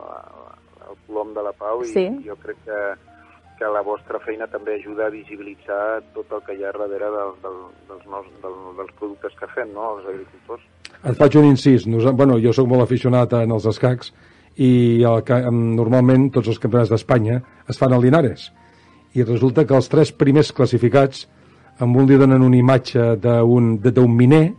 [0.10, 0.20] la,
[0.90, 2.08] el colom de la pau i Sí.
[2.26, 2.82] jo crec que,
[3.60, 7.34] que la vostra feina també ajuda a visibilitzar tot el que hi ha darrere del,
[7.46, 10.00] del, dels, nous, del, dels productes que fem, no?
[10.00, 10.66] els agricultors.
[11.04, 11.86] Et faig un incís.
[11.88, 14.12] Nos, bueno, jo sóc molt aficionat en els escacs
[14.58, 15.24] i el,
[15.76, 17.40] normalment tots els campionats d'Espanya
[17.70, 18.52] es fan a Linares.
[19.14, 21.28] I resulta que els tres primers classificats
[21.82, 24.54] amb un li donen una imatge d'un de- d'un miner,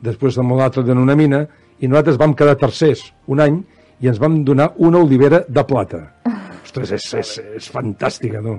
[0.00, 1.46] després amb l'altre donen una mina,
[1.80, 3.62] i nosaltres vam quedar tercers un any
[4.00, 6.02] i ens vam donar una olivera de plata.
[6.64, 8.58] Ostres, és, és, és fantàstica, no?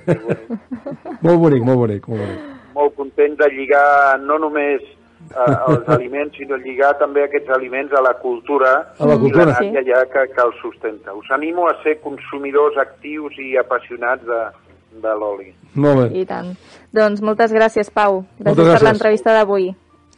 [1.25, 2.45] molt bonic, molt bonic, molt bonic.
[2.77, 4.83] Molt content de lligar no només
[5.31, 9.57] eh, els aliments, sinó lligar també aquests aliments a la cultura, A la cultura.
[9.65, 11.15] i la ja que, que els sustenta.
[11.15, 14.43] Us animo a ser consumidors actius i apassionats de,
[15.03, 15.53] de l'oli.
[15.75, 16.21] Molt bé.
[16.21, 16.55] I tant.
[16.95, 18.23] Doncs moltes gràcies, Pau.
[18.39, 19.75] Gràcies, Moltes per l'entrevista d'avui.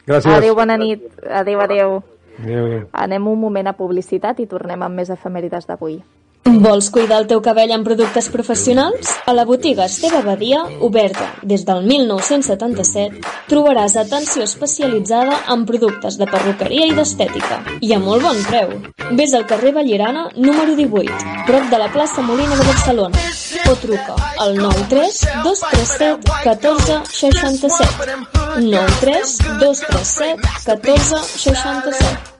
[0.07, 0.33] Gràcies.
[0.37, 1.03] Adéu, bona nit.
[1.29, 1.99] Adéu, adéu.
[2.39, 2.85] Adéu, adéu.
[2.93, 5.99] Anem un moment a publicitat i tornem amb més efemèrides d'avui.
[6.45, 9.11] Vols cuidar el teu cabell amb productes professionals?
[9.29, 13.19] A la botiga Esteve Badia, oberta des del 1977,
[13.51, 17.59] trobaràs atenció especialitzada en productes de perruqueria i d'estètica.
[17.85, 18.73] I a molt bon preu.
[19.19, 23.27] Vés al carrer Vallirana, número 18, prop de la plaça Molina de Barcelona.
[23.69, 28.17] O truca al 93 237 14 67.
[28.57, 32.39] 93 237 14 67.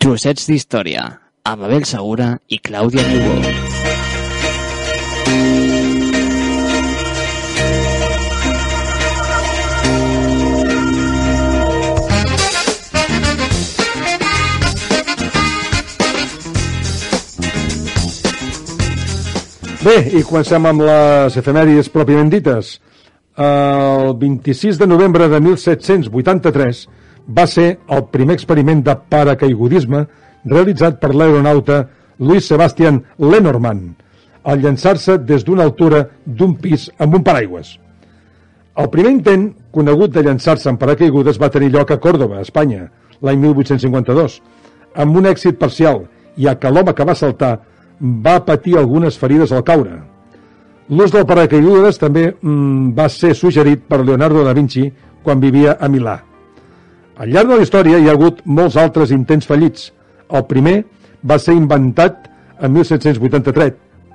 [0.00, 1.02] Trossets d'història,
[1.44, 3.34] amb Abel Segura i Clàudia Niubó.
[19.84, 22.72] Bé, i comencem amb les efemèrides pròpiament dites.
[23.36, 26.86] El 26 de novembre de 1783
[27.38, 30.04] va ser el primer experiment de paracaigudisme
[30.44, 31.82] realitzat per l'aeronauta
[32.18, 33.94] Louis Sebastian Lenormand
[34.42, 37.74] al llançar-se des d'una altura d'un pis amb un paraigües.
[38.80, 42.86] El primer intent conegut de llançar-se en paracaigudes va tenir lloc a Còrdoba, Espanya,
[43.20, 44.38] l'any 1852,
[44.94, 46.06] amb un èxit parcial,
[46.38, 47.58] ja que l'home que va saltar
[48.00, 50.00] va patir algunes ferides al caure.
[50.88, 54.88] L'ús del paracaigudes també mm, va ser suggerit per Leonardo da Vinci
[55.22, 56.29] quan vivia a Milà.
[57.20, 59.90] Al llarg de la història hi ha hagut molts altres intents fallits.
[60.32, 60.78] El primer
[61.20, 63.74] va ser inventat en 1783,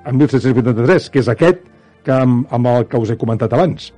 [0.10, 1.60] en 1783 que és aquest
[2.06, 3.92] que amb, amb el que us he comentat abans.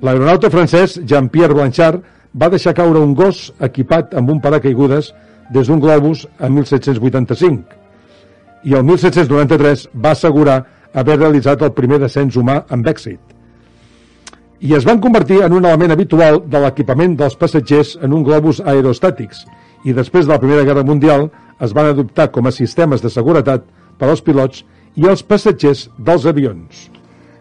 [0.00, 2.00] L'aeronauta francès Jean-Pierre Blanchard
[2.40, 5.12] va deixar caure un gos equipat amb un paracaigudes
[5.52, 7.76] des d'un globus en 1785
[8.64, 10.62] i el 1793 va assegurar
[10.94, 13.20] haver realitzat el primer descens humà amb èxit.
[14.60, 18.58] I es van convertir en un element habitual de l'equipament dels passatgers en un globus
[18.60, 19.46] aerostàtics
[19.88, 21.30] i després de la Primera Guerra Mundial
[21.64, 23.64] es van adoptar com a sistemes de seguretat
[23.96, 24.60] per als pilots
[25.00, 26.90] i els passatgers dels avions.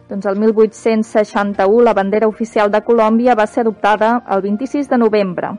[0.08, 5.52] Doncs el 1861 la bandera oficial de Colòmbia va ser adoptada el 26 de novembre.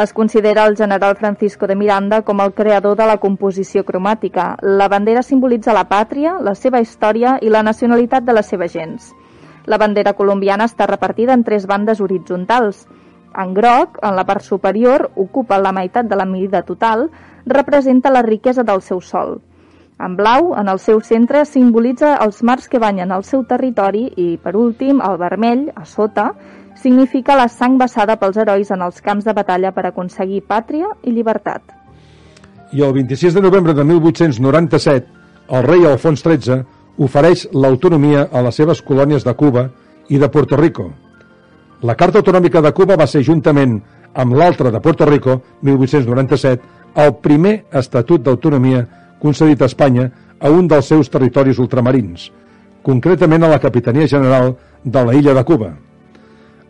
[0.00, 4.54] Es considera el general Francisco de Miranda com el creador de la composició cromàtica.
[4.62, 9.12] La bandera simbolitza la pàtria, la seva història i la nacionalitat de les seves gens.
[9.66, 12.86] La bandera colombiana està repartida en tres bandes horitzontals.
[13.38, 17.08] En groc, en la part superior, ocupa la meitat de la mida total,
[17.46, 19.40] representa la riquesa del seu sol.
[20.02, 24.36] En blau, en el seu centre, simbolitza els mars que banyen el seu territori i,
[24.42, 26.32] per últim, el vermell, a sota,
[26.74, 31.14] significa la sang vessada pels herois en els camps de batalla per aconseguir pàtria i
[31.14, 31.62] llibertat.
[32.72, 35.06] I el 26 de novembre de 1897,
[35.52, 36.62] el rei Alfons XIII
[36.98, 39.68] ofereix l'autonomia a les seves colònies de Cuba
[40.08, 40.90] i de Puerto Rico.
[41.82, 43.80] La Carta Autonòmica de Cuba va ser, juntament
[44.14, 46.62] amb l'altra de Puerto Rico, 1897,
[47.02, 48.84] el primer estatut d'autonomia
[49.18, 52.30] concedit a Espanya a un dels seus territoris ultramarins,
[52.82, 54.52] concretament a la Capitania General
[54.84, 55.72] de la illa de Cuba.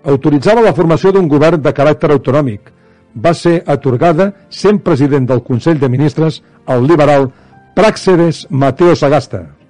[0.04, 2.72] Autoritzava la formació d'un govern de caràcter autonòmic.
[3.14, 7.28] Va ser atorgada sent president del Consell de Ministres el liberal
[7.74, 9.61] Praxedes Mateo Sagasta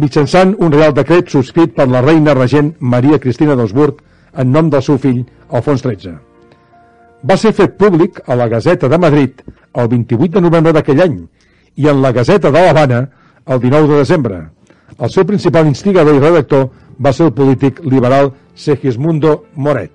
[0.00, 4.00] mitjançant un real decret subscrit per la reina regent Maria Cristina d'Osburg
[4.38, 6.16] en nom del seu fill, Alfons XIII.
[7.28, 9.40] Va ser fet públic a la Gazeta de Madrid
[9.74, 11.16] el 28 de novembre d'aquell any
[11.76, 13.00] i en la Gazeta de l'Havana
[13.46, 14.42] el 19 de desembre.
[14.98, 19.92] El seu principal instigador i redactor va ser el polític liberal Segismundo Moret.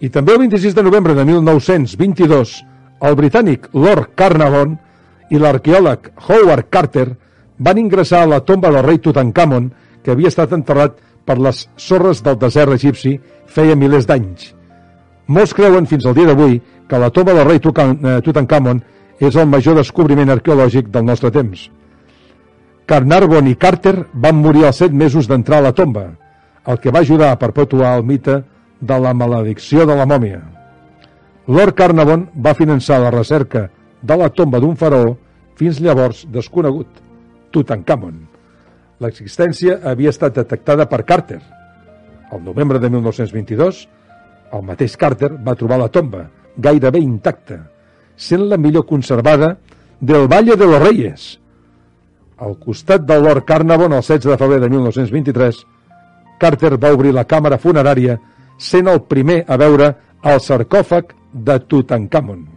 [0.00, 2.54] I també el 26 de novembre de 1922,
[3.08, 4.76] el britànic Lord Carnarvon
[5.32, 7.06] i l'arqueòleg Howard Carter
[7.58, 9.70] van ingressar a la tomba del rei Tutankhamon
[10.02, 14.52] que havia estat enterrat per les sorres del desert egipci feia milers d'anys.
[15.26, 18.82] Molts creuen fins al dia d'avui que la tomba del rei eh, Tutankhamon
[19.20, 21.70] és el major descobriment arqueològic del nostre temps.
[22.86, 26.10] Carnarvon i Carter van morir als set mesos d'entrar a la tomba,
[26.66, 28.42] el que va ajudar a perpetuar el mite
[28.80, 30.42] de la maledicció de la mòmia.
[31.46, 33.70] Lord Carnarvon va finançar la recerca
[34.02, 35.16] de la tomba d'un faraó
[35.56, 37.03] fins llavors desconegut,
[37.54, 38.16] Tutankhamon.
[39.04, 41.40] L'existència havia estat detectada per Carter.
[42.32, 43.84] El novembre de 1922,
[44.54, 47.60] el mateix Carter va trobar la tomba, gairebé intacta,
[48.16, 49.56] sent la millor conservada
[50.00, 51.26] del Valle de los Reyes.
[52.38, 55.62] Al costat de Lord Carnarvon, el 16 de febrer de 1923,
[56.38, 58.18] Carter va obrir la càmera funerària
[58.58, 62.53] sent el primer a veure el sarcòfag de Tutankhamon.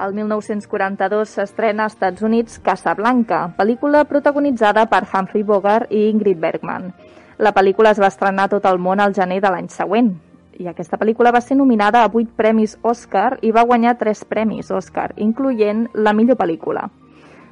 [0.00, 6.88] El 1942 s'estrena als Estats Units Casablanca, pel·lícula protagonitzada per Humphrey Bogart i Ingrid Bergman.
[7.36, 10.14] La pel·lícula es va estrenar a tot el món al gener de l'any següent,
[10.56, 14.72] i aquesta pel·lícula va ser nominada a 8 premis Oscar i va guanyar 3 premis
[14.72, 16.88] Oscar, incloent la millor pel·lícula.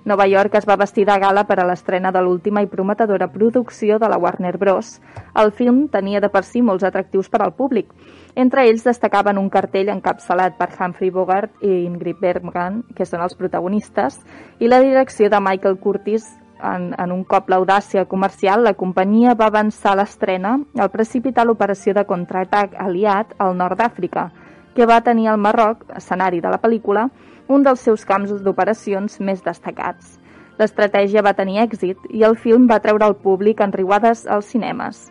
[0.04, 3.98] Nova York es va vestir de gala per a l'estrena de l'última i prometedora producció
[3.98, 4.94] de la Warner Bros.
[5.36, 7.92] El film tenia de per si molts atractius per al públic.
[8.34, 13.36] Entre ells destacaven un cartell encapçalat per Humphrey Bogart i Ingrid Bergman, que són els
[13.36, 14.20] protagonistes,
[14.58, 16.30] i la direcció de Michael Curtis
[16.62, 22.06] en, en un cop l'audàcia comercial, la companyia va avançar l'estrena al precipitar l'operació de
[22.08, 24.30] contraatac aliat al nord d'Àfrica,
[24.74, 27.08] que va tenir al Marroc, escenari de la pel·lícula,
[27.50, 30.18] un dels seus camps d'operacions més destacats.
[30.60, 35.08] L'estratègia va tenir èxit i el film va treure el públic en riuades als cinemes.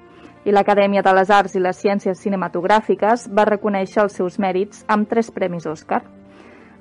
[0.48, 5.10] I l'Acadèmia de les Arts i les Ciències Cinematogràfiques va reconèixer els seus mèrits amb
[5.10, 6.04] tres premis Oscar.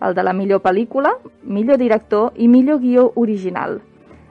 [0.01, 3.81] El de la millor pel·lícula, millor director i millor guió original.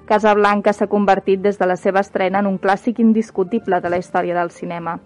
[0.07, 4.39] Casablanca s'ha convertit des de la seva estrena en un clàssic indiscutible de la història
[4.39, 4.99] del cinema.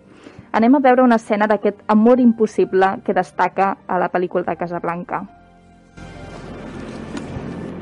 [0.54, 5.26] Anem a veure una escena d'aquest amor impossible que destaca a la pel·lícula de Casablanca.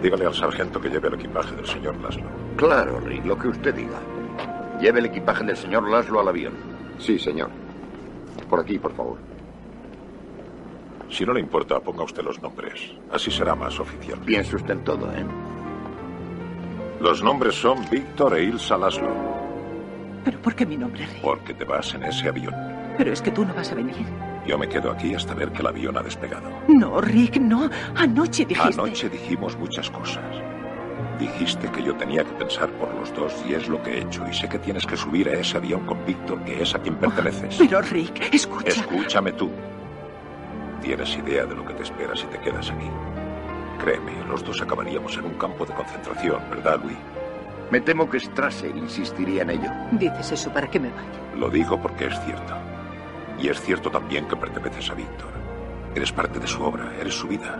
[0.02, 2.30] Dígale al sargento que lleve el equipaje del señor Laszlo.
[2.56, 4.00] Claro, Rick, lo que usted diga.
[4.80, 6.54] Lleve el equipaje del señor Laszlo al avión.
[6.98, 7.50] Sí, señor.
[8.50, 9.18] Por aquí, por favor.
[11.10, 12.94] Si no le importa, ponga usted los nombres.
[13.12, 14.20] Así será más oficial.
[14.20, 15.26] Piense usted en todo, ¿eh?
[17.02, 19.10] Los nombres son Víctor e Ilsa Laszlo.
[20.24, 21.22] ¿Pero por qué mi nombre, Rick?
[21.22, 22.54] Porque te vas en ese avión.
[22.98, 23.96] Pero es que tú no vas a venir.
[24.50, 26.50] Yo me quedo aquí hasta ver que el avión ha despegado.
[26.68, 27.70] No, Rick, no.
[27.96, 28.82] Anoche dijiste...
[28.82, 30.24] Anoche dijimos muchas cosas.
[31.20, 34.28] Dijiste que yo tenía que pensar por los dos y es lo que he hecho.
[34.28, 36.96] Y sé que tienes que subir a ese avión con Víctor, que es a quien
[36.96, 37.58] perteneces.
[37.60, 38.70] Pero, Rick, escucha.
[38.70, 39.52] Escúchame tú.
[40.82, 42.90] Tienes idea de lo que te espera si te quedas aquí.
[43.84, 46.98] Créeme, los dos acabaríamos en un campo de concentración, ¿verdad, Louis?
[47.70, 49.70] Me temo que Strasser insistiría en ello.
[49.92, 51.38] Dices eso para que me vaya.
[51.38, 52.56] Lo digo porque es cierto.
[53.42, 55.32] Y es cierto también que perteneces a Víctor.
[55.96, 57.58] Eres parte de su obra, eres su vida.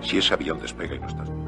[0.00, 1.45] Si ese avión despega y no estás...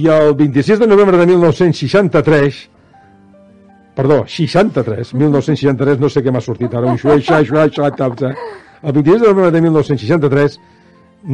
[0.00, 2.70] I el 26 de novembre de 1963,
[3.94, 8.14] perdó, 63, 1963, no sé què m'ha sortit ara, un xuai, xuai, xuai, xuai, xuai,
[8.16, 8.32] xuai.
[8.80, 10.56] el 26 de novembre de 1963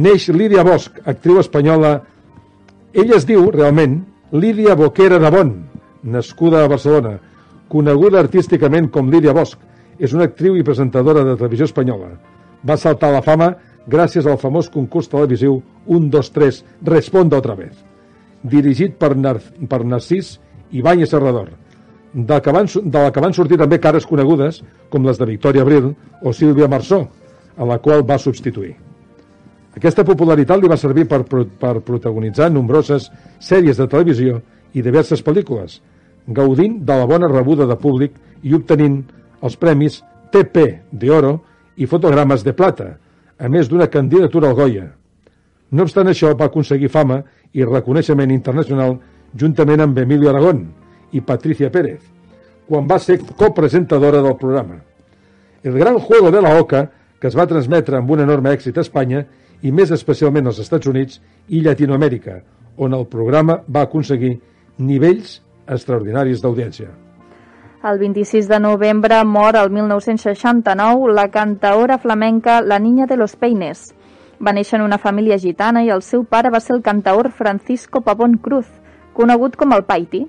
[0.03, 1.93] neix Lídia Bosch, actriu espanyola.
[2.91, 4.01] Ella es diu, realment,
[4.33, 5.55] Lídia Boquera de Bon,
[6.03, 7.15] nascuda a Barcelona,
[7.71, 9.63] coneguda artísticament com Lídia Bosch.
[9.97, 12.17] És una actriu i presentadora de televisió espanyola.
[12.67, 13.53] Va saltar a la fama
[13.87, 17.87] gràcies al famós concurs televisiu 1, 2, 3, Responda otra vez
[18.43, 19.37] dirigit per, Nar
[19.69, 20.37] per Narcís
[20.71, 21.53] Ibáñez Serrador,
[22.13, 25.63] de, que van, de la que van sortir també cares conegudes com les de Victòria
[25.63, 27.07] Abril o Sílvia Marsó,
[27.57, 28.75] a la qual va substituir.
[29.77, 34.39] Aquesta popularitat li va servir per, per protagonitzar nombroses sèries de televisió
[34.73, 35.79] i diverses pel·lícules,
[36.27, 39.03] gaudint de la bona rebuda de públic i obtenint
[39.41, 40.01] els premis
[40.33, 41.37] TP d'Oro
[41.77, 42.95] i Fotogrames de Plata,
[43.37, 44.87] a més d'una candidatura al Goya.
[45.71, 47.21] No obstant això, va aconseguir fama
[47.53, 48.97] i reconeixement internacional
[49.35, 50.67] juntament amb Emilio Aragón
[51.11, 51.99] i Patricia Pérez,
[52.67, 54.79] quan va ser copresentadora del programa.
[55.63, 56.85] El Gran Juego de la Oca,
[57.19, 59.25] que es va transmetre amb un enorme èxit a Espanya
[59.61, 62.39] i més especialment als Estats Units i Llatinoamèrica,
[62.77, 64.37] on el programa va aconseguir
[64.77, 66.93] nivells extraordinaris d'audiència.
[67.87, 73.93] El 26 de novembre mor el 1969 la cantaora flamenca La Niña de los Peines.
[74.37, 78.01] Va néixer en una família gitana i el seu pare va ser el cantaor Francisco
[78.05, 78.67] Pavón Cruz,
[79.17, 80.27] conegut com el Paiti,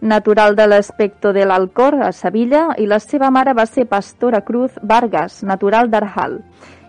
[0.00, 4.76] natural de l'Especto de l'Alcor, a Sevilla, i la seva mare va ser Pastora Cruz
[4.82, 6.42] Vargas, natural d'Arjal.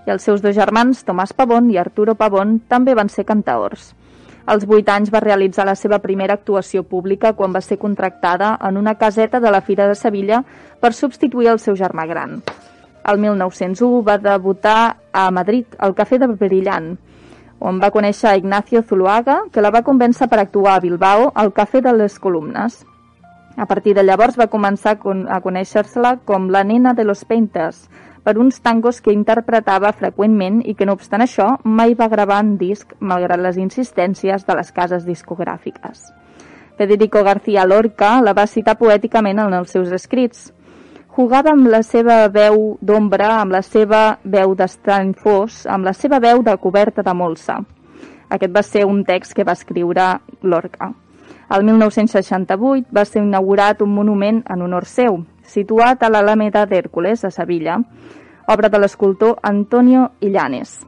[0.07, 3.93] I els seus dos germans, Tomàs Pavón i Arturo Pavón, també van ser cantaors.
[4.47, 8.77] Als 8 anys va realitzar la seva primera actuació pública quan va ser contractada en
[8.77, 10.43] una caseta de la Fira de Sevilla
[10.79, 12.41] per substituir el seu germà gran.
[13.07, 16.97] El 1901 va debutar a Madrid, al Cafè de Brillant,
[17.59, 21.81] on va conèixer Ignacio Zuluaga, que la va convèncer per actuar a Bilbao al Cafè
[21.81, 22.83] de les Columnes.
[23.57, 27.87] A partir de llavors va començar a conèixer-se-la com la nena de los Painters,
[28.27, 32.57] per uns tangos que interpretava freqüentment i que, no obstant això, mai va gravar en
[32.59, 36.11] disc malgrat les insistències de les cases discogràfiques.
[36.77, 40.51] Federico García Lorca la va citar poèticament en els seus escrits.
[41.17, 46.19] Jugava amb la seva veu d'ombra, amb la seva veu d'estrany fos, amb la seva
[46.21, 47.55] veu de coberta de molsa.
[48.29, 50.05] Aquest va ser un text que va escriure
[50.43, 50.91] Lorca.
[51.57, 57.31] El 1968 va ser inaugurat un monument en honor seu, situat a l'Alameda d'Hèrcules, a
[57.33, 57.79] Sevilla,
[58.45, 60.83] obra de l'escultor Antonio Illanes.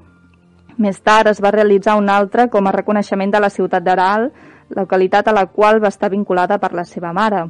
[0.77, 4.30] Més tard es va realitzar un altre com a reconeixement de la ciutat d'Aral,
[4.77, 7.47] localitat a la qual va estar vinculada per la seva mare.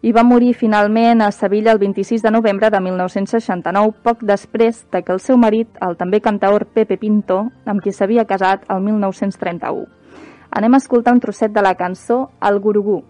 [0.00, 5.02] I va morir finalment a Sevilla el 26 de novembre de 1969, poc després de
[5.02, 9.88] que el seu marit, el també cantaor Pepe Pinto, amb qui s'havia casat el 1931.
[10.54, 13.02] Anem a escoltar un trosset de la cançó El Gurugú.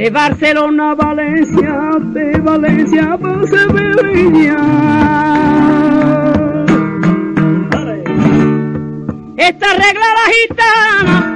[0.00, 4.56] De Barcelona a Valencia, de Valencia a Sevilla.
[9.36, 11.29] Esta regla la gitana,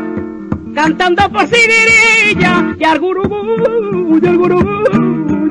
[0.74, 4.84] cantando por Sibirilla, y al gurugú, y al gurugú,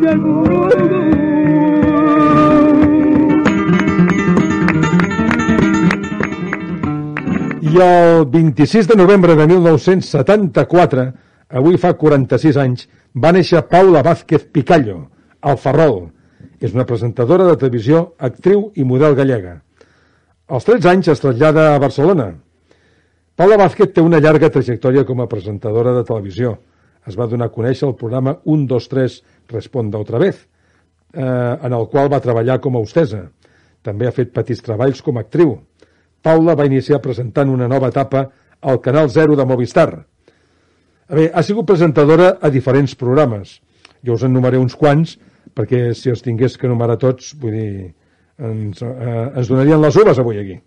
[0.02, 1.04] y al gurugú.
[7.62, 11.14] I el 26 de novembre de 1974,
[11.50, 15.08] avui fa 46 anys, va néixer Paula Vázquez Picallo,
[15.42, 16.12] al Ferrol.
[16.62, 19.62] És una presentadora de televisió, actriu i model gallega.
[20.48, 22.34] Als 13 anys es trasllada a Barcelona.
[23.34, 26.52] Paula Vázquez té una llarga trajectòria com a presentadora de televisió.
[27.10, 29.16] Es va donar a conèixer el programa 1, 2, 3,
[29.50, 30.44] Responda otra vez,
[31.14, 33.24] eh, en el qual va treballar com a hostesa.
[33.82, 35.56] També ha fet petits treballs com a actriu.
[36.22, 38.28] Paula va iniciar presentant una nova etapa
[38.62, 39.90] al Canal 0 de Movistar.
[41.10, 43.58] A bé, ha sigut presentadora a diferents programes.
[44.06, 45.18] Jo us enumeré uns quants,
[45.58, 47.94] perquè si els tingués que enumerar tots, vull dir,
[48.38, 50.60] ens, eh, ens donarien les uves avui aquí.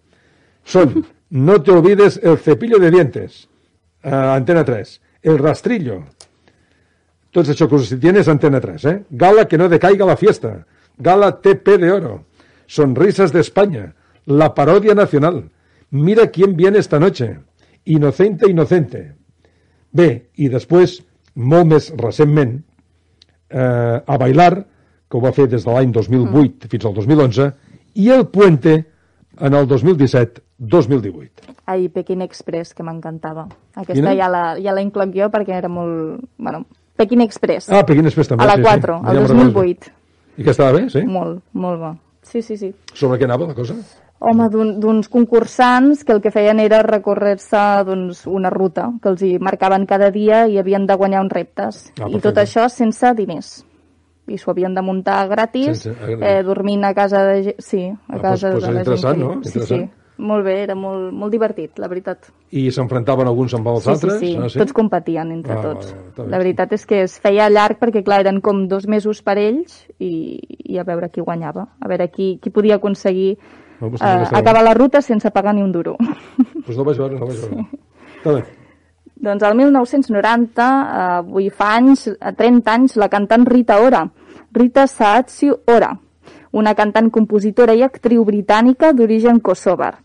[0.67, 3.49] Són No te olvides el cepillo de dientes,
[4.03, 6.05] eh, Antena 3, El rastrillo,
[7.35, 8.97] això que us tienes Antena 3, eh?
[9.11, 12.25] Gala que no decaiga la fiesta, Gala TP de oro,
[12.67, 13.95] Sonrisas de España,
[14.25, 15.51] La parodia nacional,
[15.91, 17.39] Mira quién viene esta noche,
[17.85, 19.14] Inocente, inocente.
[19.93, 20.97] Bé, i després,
[21.35, 22.57] molt més recentment,
[23.51, 24.67] eh, a Bailar,
[25.09, 27.53] que ho va fer des de l'any 2008 fins al 2011,
[27.95, 28.75] i El Puente
[29.39, 29.69] en el
[30.61, 31.55] 2017-2018.
[31.67, 33.47] Ai, Pekin Express, que m'encantava.
[33.75, 34.15] Aquesta Quina?
[34.17, 36.23] ja la, ja la incloc jo perquè era molt...
[36.39, 36.65] Bueno,
[36.97, 37.69] Pekin Express.
[37.71, 38.45] Ah, Pequín Express també.
[38.45, 39.01] A la sí, 4, sí.
[39.01, 39.53] el Ja me'n recordo.
[39.53, 39.93] 2008.
[40.39, 41.03] I que estava bé, sí?
[41.05, 41.91] Molt, molt bo.
[42.27, 42.73] Sí, sí, sí.
[42.95, 43.77] Sobre què anava la cosa?
[44.19, 49.23] Home, d'un- d'uns concursants que el que feien era recórrer-se doncs, una ruta que els
[49.23, 51.83] hi marcaven cada dia i havien de guanyar uns reptes.
[52.01, 53.59] Ah, I tot això sense diners.
[54.27, 57.61] I s'ho havien de muntar gratis, Sense- ah, eh, dormint a casa de gent...
[57.61, 59.29] Sí, a Ah, casa doncs- doncs de la és interessant, gent.
[59.29, 59.45] no?
[59.45, 59.91] Sí, sí.
[60.19, 62.31] Molt bé, era molt, molt divertit, la veritat.
[62.57, 64.14] I s'enfrontaven alguns amb els Sí, altres?
[64.19, 64.39] sí, sí.
[64.41, 65.95] Ah, Tots competien entre Ah, tots.
[66.17, 66.27] bé.
[66.31, 69.87] La veritat és que es feia llarg perquè, clar, eren com dos mesos per ells
[69.99, 70.41] i,
[70.73, 73.37] i a veure qui guanyava, a veure qui, qui podia aconseguir
[73.81, 75.97] No, vostè eh, acabar la ruta sense pagar ni un duro.
[76.67, 77.67] Pues no vaig veure, no vaig veure.
[78.17, 78.45] Està bé.
[79.21, 84.07] Doncs el 1990, eh, avui fa anys, eh, 30 anys, la cantant Rita Ora,
[84.53, 85.93] Rita Saatsi Ora,
[86.53, 89.99] una cantant, compositora i actriu britànica d'origen kosovar.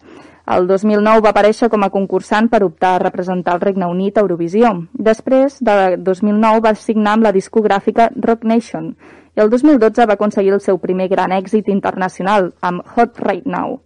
[0.49, 4.23] El 2009 va aparèixer com a concursant per optar a representar el Regne Unit a
[4.25, 4.71] Eurovisió.
[4.93, 8.95] Després de 2009 va signar amb la discogràfica Rock Nation
[9.37, 13.79] i el 2012 va aconseguir el seu primer gran èxit internacional amb Hot Right Now.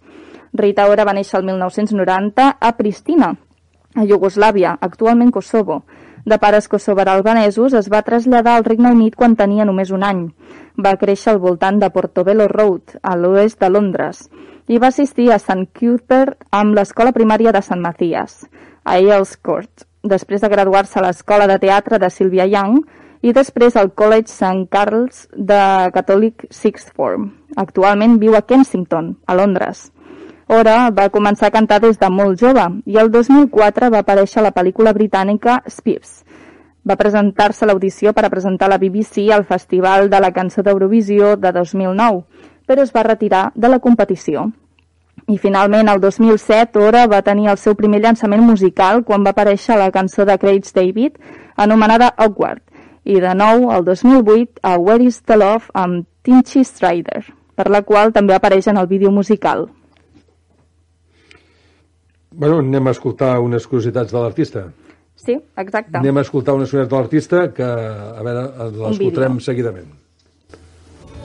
[0.54, 3.36] Rita Ora va néixer el 1990 a Pristina,
[3.94, 5.84] a Iugoslàvia, actualment Kosovo.
[6.26, 10.24] De pares kosovar-albanesos, es va traslladar al Regne Unit quan tenia només un any.
[10.82, 14.24] Va créixer al voltant de Portobello Road, a l'oest de Londres,
[14.68, 15.68] i va assistir a St.
[15.78, 18.46] Cuthbert amb l'escola primària de Sant Matthias,
[18.84, 22.82] a Earls Court, després de graduar-se a l'escola de teatre de Sylvia Young
[23.26, 24.68] i després al College St.
[24.70, 25.60] Carl's de
[25.94, 27.32] Catholic Sixth Form.
[27.58, 29.92] Actualment viu a Kensington, a Londres.
[30.46, 34.46] Ora va començar a cantar des de molt jove i el 2004 va aparèixer a
[34.46, 36.22] la pel·lícula britànica Spips.
[36.86, 41.34] Va presentar-se a l'audició per a presentar la BBC al Festival de la Cançó d'Eurovisió
[41.42, 42.22] de 2009,
[42.68, 44.50] però es va retirar de la competició.
[45.28, 49.78] I finalment, el 2007, Ora va tenir el seu primer llançament musical quan va aparèixer
[49.80, 51.18] la cançó de Craig David,
[51.56, 52.62] anomenada Awkward,
[53.06, 57.24] i de nou, el 2008, a Where is the Love amb Tinchy Strider,
[57.56, 59.68] per la qual també apareix en el vídeo musical.
[62.36, 64.66] Bueno, anem a escoltar unes curiositats de l'artista.
[65.16, 65.98] Sí, exacte.
[65.98, 68.50] Anem a escoltar unes curiositats de l'artista que, a veure,
[68.82, 70.05] l'escoltarem seguidament.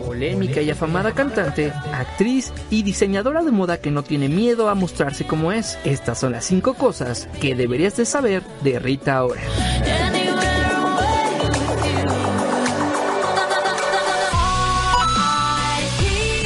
[0.04, 5.26] Polémica y afamada cantante, actriz y diseñadora de moda que no tiene miedo a mostrarse
[5.26, 5.78] como es.
[5.84, 9.40] Estas son las cinco cosas que deberías de saber de Rita Ora.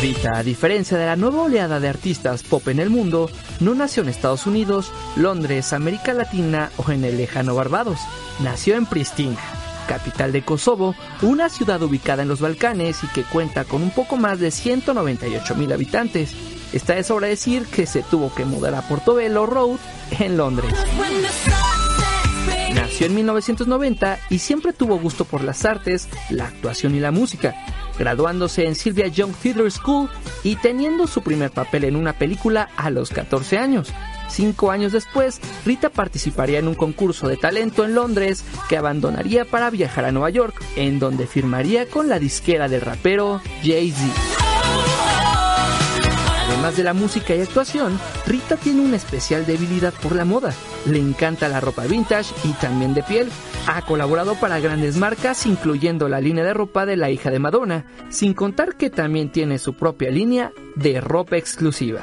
[0.01, 3.31] Rita, a diferencia de la nueva oleada de artistas pop en el mundo,
[3.61, 8.01] no nació en Estados Unidos, Londres, América Latina o en el lejano Barbados.
[8.41, 9.39] Nació en Pristina,
[9.87, 14.17] capital de Kosovo, una ciudad ubicada en los Balcanes y que cuenta con un poco
[14.17, 16.35] más de 198 mil habitantes.
[16.73, 19.79] Está de sobra decir que se tuvo que mudar a Portobello Road
[20.19, 20.73] en Londres.
[22.75, 27.55] Nació en 1990 y siempre tuvo gusto por las artes, la actuación y la música,
[27.99, 30.09] graduándose en Sylvia Young Theatre School
[30.43, 33.93] y teniendo su primer papel en una película a los 14 años.
[34.29, 39.71] Cinco años después, Rita participaría en un concurso de talento en Londres que abandonaría para
[39.71, 44.13] viajar a Nueva York, en donde firmaría con la disquera del rapero Jay-Z.
[46.49, 50.53] Además de la música y actuación, Rita tiene una especial debilidad por la moda.
[50.87, 53.29] Le encanta la ropa vintage y también de piel.
[53.67, 57.87] Ha colaborado para grandes marcas, incluyendo la línea de ropa de la hija de Madonna,
[58.09, 62.01] sin contar que también tiene su propia línea de ropa exclusiva.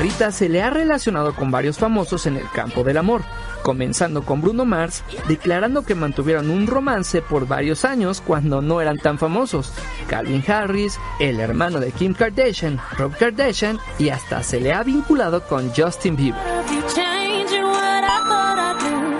[0.00, 3.20] Rita se le ha relacionado con varios famosos en el campo del amor,
[3.62, 8.96] comenzando con Bruno Mars, declarando que mantuvieron un romance por varios años cuando no eran
[8.96, 9.74] tan famosos,
[10.08, 15.46] Calvin Harris, el hermano de Kim Kardashian, Rob Kardashian y hasta se le ha vinculado
[15.46, 16.40] con Justin Bieber.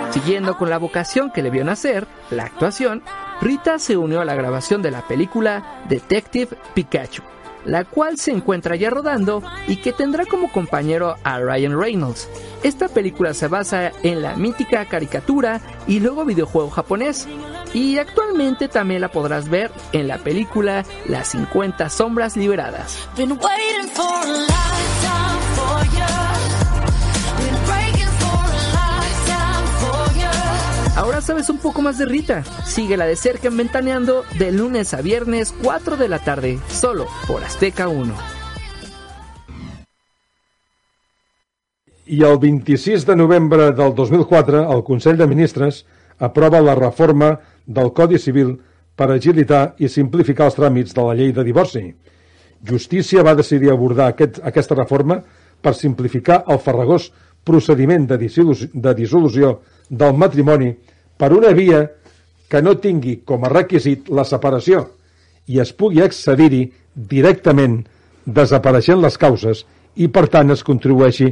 [0.09, 3.03] Siguiendo con la vocación que le vio nacer, la actuación,
[3.39, 7.21] Rita se unió a la grabación de la película Detective Pikachu,
[7.65, 12.29] la cual se encuentra ya rodando y que tendrá como compañero a Ryan Reynolds.
[12.63, 17.27] Esta película se basa en la mítica caricatura y luego videojuego japonés,
[17.73, 23.07] y actualmente también la podrás ver en la película Las 50 sombras liberadas.
[31.01, 32.43] Ahora sabes un poco más de Rita.
[32.63, 37.43] Síguela de cerca en Ventaneando de lunes a viernes 4 de la tarde, solo por
[37.43, 38.13] Azteca 1.
[42.05, 45.87] I el 26 de novembre del 2004, el Consell de Ministres
[46.19, 48.59] aprova la reforma del Codi Civil
[48.95, 51.87] per agilitar i simplificar els tràmits de la llei de divorci.
[52.61, 55.23] Justícia va decidir abordar aquest, aquesta reforma
[55.65, 57.09] per simplificar el farragós
[57.43, 59.55] procediment de dissolució, de dissolució
[59.89, 60.75] del matrimoni
[61.21, 61.83] per una via
[62.49, 64.87] que no tingui com a requisit la separació
[65.53, 66.63] i es pugui accedir-hi
[67.11, 67.83] directament
[68.25, 69.61] desapareixent les causes
[70.01, 71.29] i per tant es contribueixi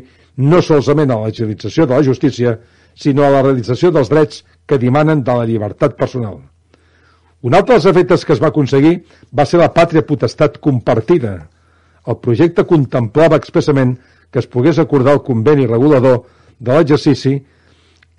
[0.52, 2.58] no solament a l'agilització de la justícia,
[2.96, 6.40] sinó a la realització dels drets que dimanen de la llibertat personal.
[7.42, 9.00] Un altre dels efectes que es va aconseguir
[9.36, 11.50] va ser la pàtria potestat compartida.
[12.08, 13.98] El projecte contemplava expressament
[14.32, 16.26] que es pogués acordar el conveni regulador
[16.60, 17.40] de l'exercici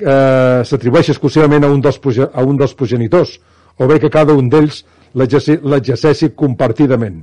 [0.01, 2.01] eh, s'atribueix exclusivament a un, dels,
[2.32, 3.38] a un dels progenitors,
[3.78, 4.84] o bé que cada un d'ells
[5.14, 7.22] l'exerceixi compartidament.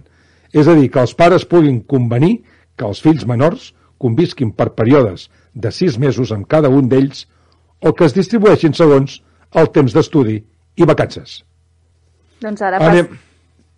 [0.53, 2.37] És a dir, que els pares puguin convenir
[2.77, 7.25] que els fills menors convisquin per períodes de sis mesos amb cada un d'ells
[7.81, 9.21] o que es distribueixin segons
[9.57, 10.41] el temps d'estudi
[10.77, 11.41] i vacances.
[12.41, 12.81] Doncs ara...
[12.83, 13.17] Anem,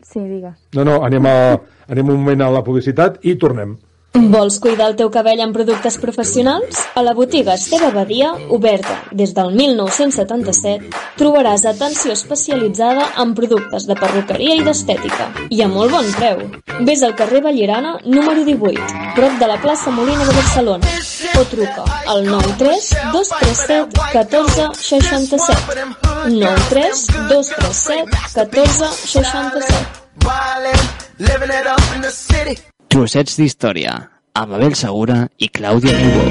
[0.10, 0.56] Sí, digues.
[0.74, 1.60] no, no, anem, a,
[1.92, 3.76] anem un moment a la publicitat i tornem.
[4.14, 6.80] Vols cuidar el teu cabell amb productes professionals?
[6.98, 13.96] A la botiga Esteve Badia, oberta des del 1977, trobaràs atenció especialitzada en productes de
[14.00, 15.30] perruqueria i d'estètica.
[15.50, 16.42] I a molt bon preu.
[16.88, 20.96] Vés al carrer Vallirana, número 18, prop de la plaça Molina de Barcelona.
[21.40, 25.86] O truca al 93 237 14 67.
[26.34, 29.86] 93 237 14 67.
[30.26, 30.90] Wildin',
[31.20, 32.69] living it up in the city.
[32.90, 33.92] Trossets d'història,
[34.34, 36.24] amb Abel Segura i Clàudia Niubó.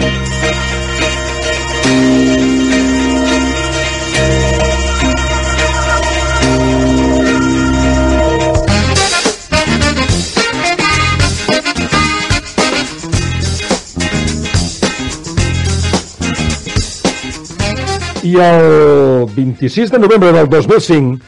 [18.26, 21.22] I el 26 de novembre del 2005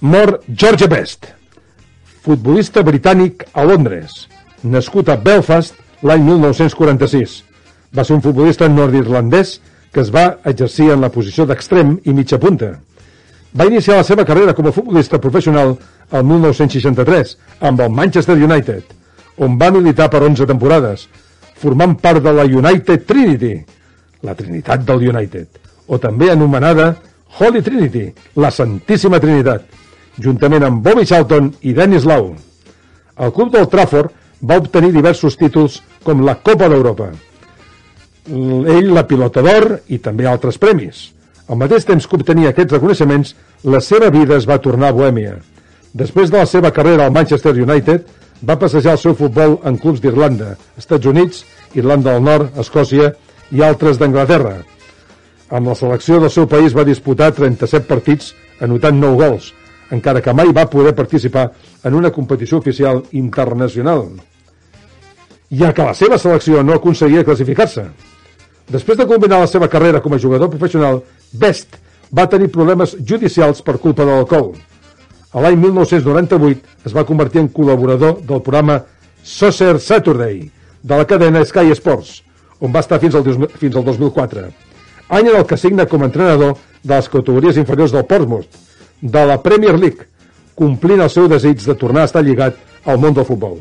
[0.00, 1.37] mor George Best,
[2.28, 4.26] futbolista britànic a Londres,
[4.60, 7.38] nascut a Belfast l'any 1946.
[7.96, 9.54] Va ser un futbolista nord-irlandès
[9.94, 12.74] que es va exercir en la posició d'extrem i mitja punta.
[13.56, 15.72] Va iniciar la seva carrera com a futbolista professional
[16.12, 17.32] el 1963
[17.70, 18.84] amb el Manchester United,
[19.40, 21.08] on va militar per 11 temporades,
[21.56, 23.54] formant part de la United Trinity,
[24.28, 25.48] la Trinitat del United,
[25.88, 26.92] o també anomenada
[27.40, 29.77] Holy Trinity, la Santíssima Trinitat,
[30.22, 32.32] juntament amb Bobby Charlton i Dennis Lau.
[33.18, 37.10] El club del Trafford va obtenir diversos títols com la Copa d'Europa.
[38.28, 41.08] Ell la pilota d'or i també altres premis.
[41.48, 45.38] Al mateix temps que obtenia aquests reconeixements, la seva vida es va tornar a Bohèmia.
[45.96, 48.04] Després de la seva carrera al Manchester United,
[48.44, 51.44] va passejar el seu futbol en clubs d'Irlanda, Estats Units,
[51.74, 53.14] Irlanda del Nord, Escòcia
[53.50, 54.58] i altres d'Anglaterra.
[55.48, 59.54] Amb la selecció del seu país va disputar 37 partits, anotant 9 gols,
[59.90, 61.50] encara que mai va poder participar
[61.84, 64.04] en una competició oficial internacional,
[65.50, 67.86] ja que la seva selecció no aconseguia classificar-se.
[68.68, 71.00] Després de culminar la seva carrera com a jugador professional,
[71.32, 71.78] Best
[72.12, 74.52] va tenir problemes judicials per culpa de l'alcohol.
[75.32, 78.82] A l'any 1998 es va convertir en col·laborador del programa
[79.24, 80.50] Saucer Saturday
[80.82, 82.22] de la cadena Sky Sports,
[82.60, 84.46] on va estar fins al, fins al 2004.
[85.08, 88.67] Any en el que signa com a entrenador de les categories inferiors del Portsmouth,
[89.00, 90.06] de la Premier League,
[90.58, 93.60] complint el seu desig de tornar a estar lligat al món del futbol.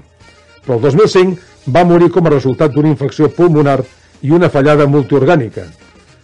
[0.65, 3.79] Però el 2005 va morir com a resultat d'una infecció pulmonar
[4.21, 5.67] i una fallada multiorgànica.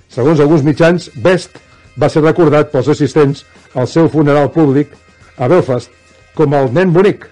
[0.10, 1.60] Segons alguns mitjans, Best
[2.00, 3.44] va ser recordat pels assistents
[3.74, 4.94] al seu funeral públic
[5.38, 5.92] a Belfast
[6.38, 7.28] com el nen bonic,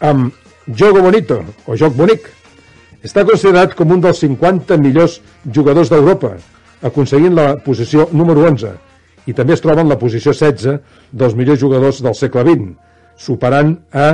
[0.00, 0.32] amb
[0.66, 2.26] Jogo Bonito, o Joc Bonic.
[3.06, 5.20] Està considerat com un dels 50 millors
[5.54, 6.34] jugadors d'Europa,
[6.82, 8.72] aconseguint la posició número 11,
[9.26, 10.78] i també es troba en la posició 16
[11.12, 12.72] dels millors jugadors del segle XX,
[13.18, 14.08] superant a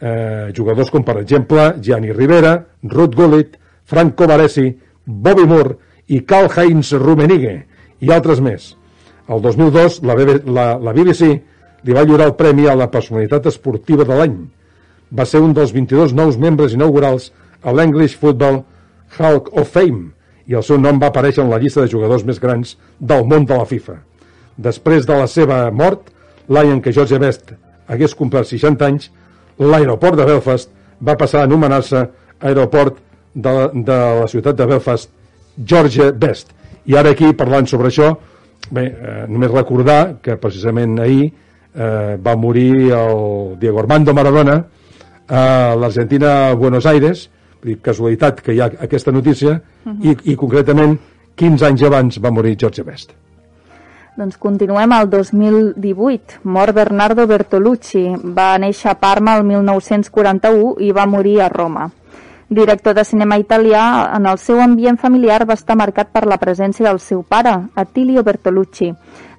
[0.00, 4.70] eh, jugadors com, per exemple, Gianni Rivera, Ruth Gullit, Franco Baresi,
[5.04, 5.76] Bobby Moore
[6.08, 7.56] i Karl-Heinz Rummenigge,
[8.00, 8.74] i altres més.
[9.30, 11.28] El 2002, la, BB, la, la BBC
[11.84, 14.38] li va lliurar el premi a la personalitat esportiva de l'any.
[15.14, 17.30] Va ser un dels 22 nous membres inaugurals
[17.62, 18.62] a l'English Football
[19.18, 20.10] Hall of Fame
[20.50, 23.46] i el seu nom va aparèixer en la llista de jugadors més grans del món
[23.46, 24.00] de la FIFA.
[24.60, 26.10] Després de la seva mort,
[26.52, 27.52] l'any en què George Best
[27.90, 29.10] hagués complert 60 anys,
[29.58, 30.70] l'aeroport de Belfast
[31.04, 32.02] va passar a anomenar-se
[32.40, 32.98] aeroport
[33.34, 35.10] de, la- de la ciutat de Belfast
[35.56, 36.52] George Best.
[36.86, 38.12] I ara aquí, parlant sobre això,
[38.70, 44.58] bé, eh, només recordar que precisament ahir eh, va morir el Diego Armando Maradona
[45.28, 47.28] a l'Argentina Buenos Aires,
[47.84, 49.60] casualitat que hi ha aquesta notícia,
[50.02, 50.96] i, i concretament
[51.36, 53.12] 15 anys abans va morir George Best.
[54.20, 56.42] Doncs continuem al 2018.
[56.44, 58.02] Mor Bernardo Bertolucci.
[58.36, 61.86] Va néixer a Parma el 1941 i va morir a Roma.
[62.50, 66.84] Director de cinema italià, en el seu ambient familiar va estar marcat per la presència
[66.90, 68.90] del seu pare, Attilio Bertolucci.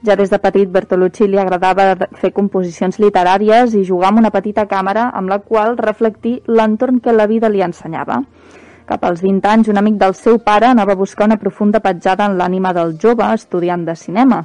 [0.01, 4.65] Ja des de petit, Bertolucci li agradava fer composicions literàries i jugar amb una petita
[4.65, 8.23] càmera amb la qual reflectir l'entorn que la vida li ensenyava.
[8.91, 12.25] Cap als 20 anys, un amic del seu pare anava a buscar una profunda petjada
[12.27, 14.41] en l'ànima del jove estudiant de cinema.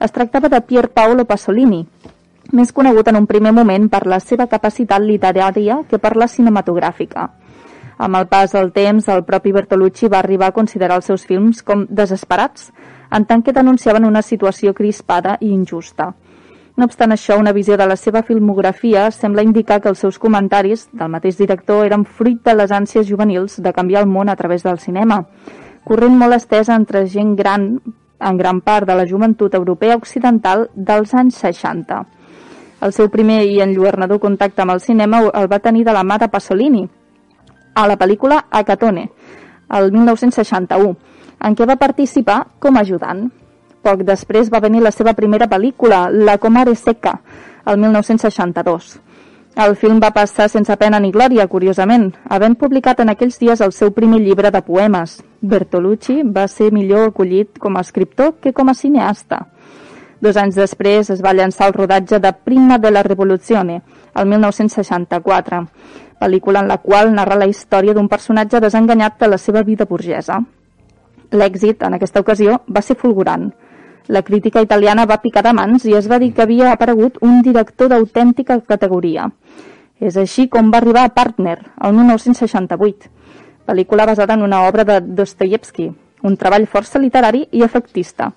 [0.00, 1.82] Es tractava de Pier Paolo Pasolini,
[2.56, 7.26] més conegut en un primer moment per la seva capacitat literària que per la cinematogràfica.
[7.98, 11.60] Amb el pas del temps, el propi Bertolucci va arribar a considerar els seus films
[11.60, 12.70] com desesperats,
[13.12, 16.14] en tant que denunciaven una situació crispada i injusta.
[16.76, 20.86] No obstant això, una visió de la seva filmografia sembla indicar que els seus comentaris
[20.92, 24.64] del mateix director eren fruit de les ànsies juvenils de canviar el món a través
[24.64, 25.20] del cinema,
[25.84, 27.68] corrent molt estesa entre gent gran,
[28.18, 32.00] en gran part de la joventut europea occidental dels anys 60.
[32.82, 36.16] El seu primer i enlluernador contacte amb el cinema el va tenir de la mà
[36.18, 36.86] de Pasolini,
[37.74, 39.10] a la pel·lícula Acatone,
[39.76, 40.96] el 1961,
[41.42, 43.28] en què va participar com a ajudant.
[43.82, 47.16] Poc després va venir la seva primera pel·lícula, La Comare Seca,
[47.66, 48.92] el 1962.
[49.64, 53.72] El film va passar sense pena ni glòria, curiosament, havent publicat en aquells dies el
[53.76, 55.18] seu primer llibre de poemes.
[55.42, 59.42] Bertolucci va ser millor acollit com a escriptor que com a cineasta.
[60.22, 63.80] Dos anys després es va llançar el rodatge de Prima de la Revoluzione,
[64.14, 65.58] el 1964,
[66.22, 70.38] pel·lícula en la qual narra la història d'un personatge desenganyat de la seva vida burgesa.
[71.32, 73.50] L'èxit, en aquesta ocasió, va ser fulgurant.
[74.08, 77.40] La crítica italiana va picar de mans i es va dir que havia aparegut un
[77.42, 79.28] director d'autèntica categoria.
[80.00, 83.10] És així com va arribar a Partner, el 1968,
[83.66, 85.92] pel·lícula basada en una obra de Dostoyevsky,
[86.22, 88.32] un treball força literari i efectista.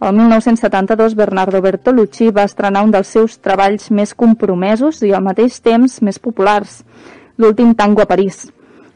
[0.00, 5.60] El 1972, Bernardo Bertolucci va estrenar un dels seus treballs més compromesos i al mateix
[5.64, 6.82] temps més populars,
[7.36, 8.46] l'últim tango a París.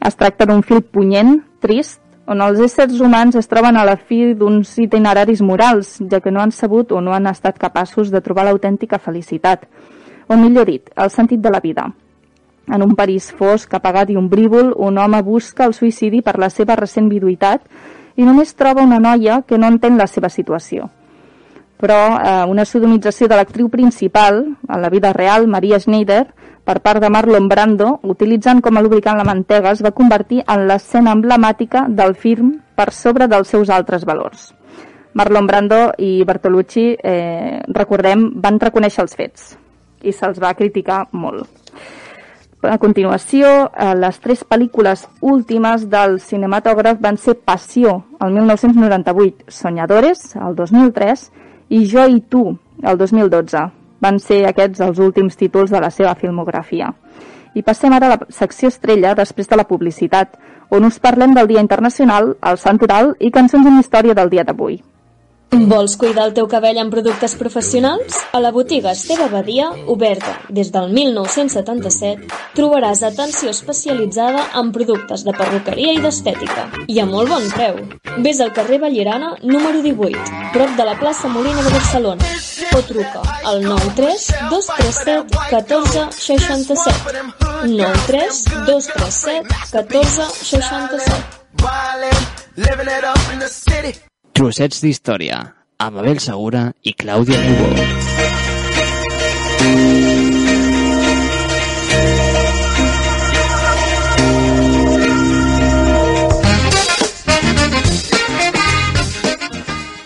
[0.01, 4.33] Es tracta d'un fil punyent, trist, on els éssers humans es troben a la fi
[4.37, 8.45] d'uns itineraris morals, ja que no han sabut o no han estat capaços de trobar
[8.47, 9.67] l'autèntica felicitat,
[10.31, 11.89] o millor dit, el sentit de la vida.
[12.71, 16.77] En un París fosc, apagat i ombrívol, un home busca el suïcidi per la seva
[16.79, 17.65] recent viduïtat
[18.15, 20.87] i només troba una noia que no entén la seva situació.
[21.81, 26.27] Però eh, una sodomització de l'actriu principal, en la vida real, Maria Schneider,
[26.63, 30.67] per part de Marlon Brando, utilitzant com a lubricant la mantega, es va convertir en
[30.69, 34.51] l'escena emblemàtica del film per sobre dels seus altres valors.
[35.13, 39.57] Marlon Brando i Bertolucci, eh, recordem, van reconèixer els fets
[40.01, 41.49] i se'ls va criticar molt.
[42.61, 50.35] A continuació, eh, les tres pel·lícules últimes del cinematògraf van ser Passió, el 1998, Soñadores,
[50.35, 51.31] el 2003,
[51.69, 53.80] i Jo i tu, el 2012.
[54.01, 56.91] Van ser aquests els últims títols de la seva filmografia.
[57.53, 60.37] I passem ara a la secció estrella després de la publicitat,
[60.71, 64.47] on us parlem del Dia Internacional, el Sant Oral i cançons amb història del dia
[64.47, 64.79] d'avui.
[65.51, 68.15] Vols cuidar el teu cabell amb productes professionals?
[68.31, 75.33] A la botiga Esteve Badia, oberta des del 1977, trobaràs atenció especialitzada en productes de
[75.35, 76.69] perruqueria i d'estètica.
[76.87, 77.81] I a molt bon preu.
[78.23, 80.23] Vés al carrer Vallirana, número 18,
[80.53, 82.31] prop de la plaça Molina de Barcelona.
[82.71, 87.25] O truca al 93 237 14 67.
[87.67, 91.41] 93 237 14 67.
[92.55, 94.10] Living it up in the city.
[94.31, 95.41] Trossets d'història,
[95.83, 97.67] amb Abel Segura i Clàudia Ribó.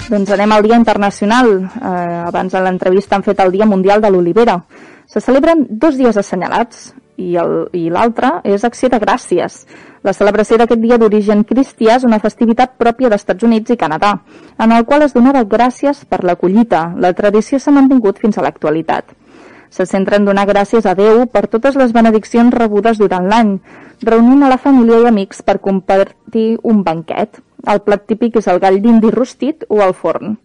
[0.09, 1.49] Doncs anem al Dia Internacional.
[1.61, 1.89] Eh,
[2.25, 4.59] abans de l'entrevista han fet el Dia Mundial de l'Olivera.
[5.05, 9.65] Se celebren dos dies assenyalats i l'altre és Acció de Gràcies.
[10.05, 14.11] La celebració d'aquest dia d'origen cristià és una festivitat pròpia d'Estats Units i Canadà,
[14.61, 16.91] en el qual es donava gràcies per la collita.
[17.01, 19.15] La tradició s'ha mantingut fins a l'actualitat.
[19.73, 23.57] Se centra en donar gràcies a Déu per totes les benediccions rebudes durant l'any,
[24.05, 27.41] reunint a la família i amics per compartir un banquet.
[27.65, 30.37] El plat típic és el gall d'indi rostit o al forn.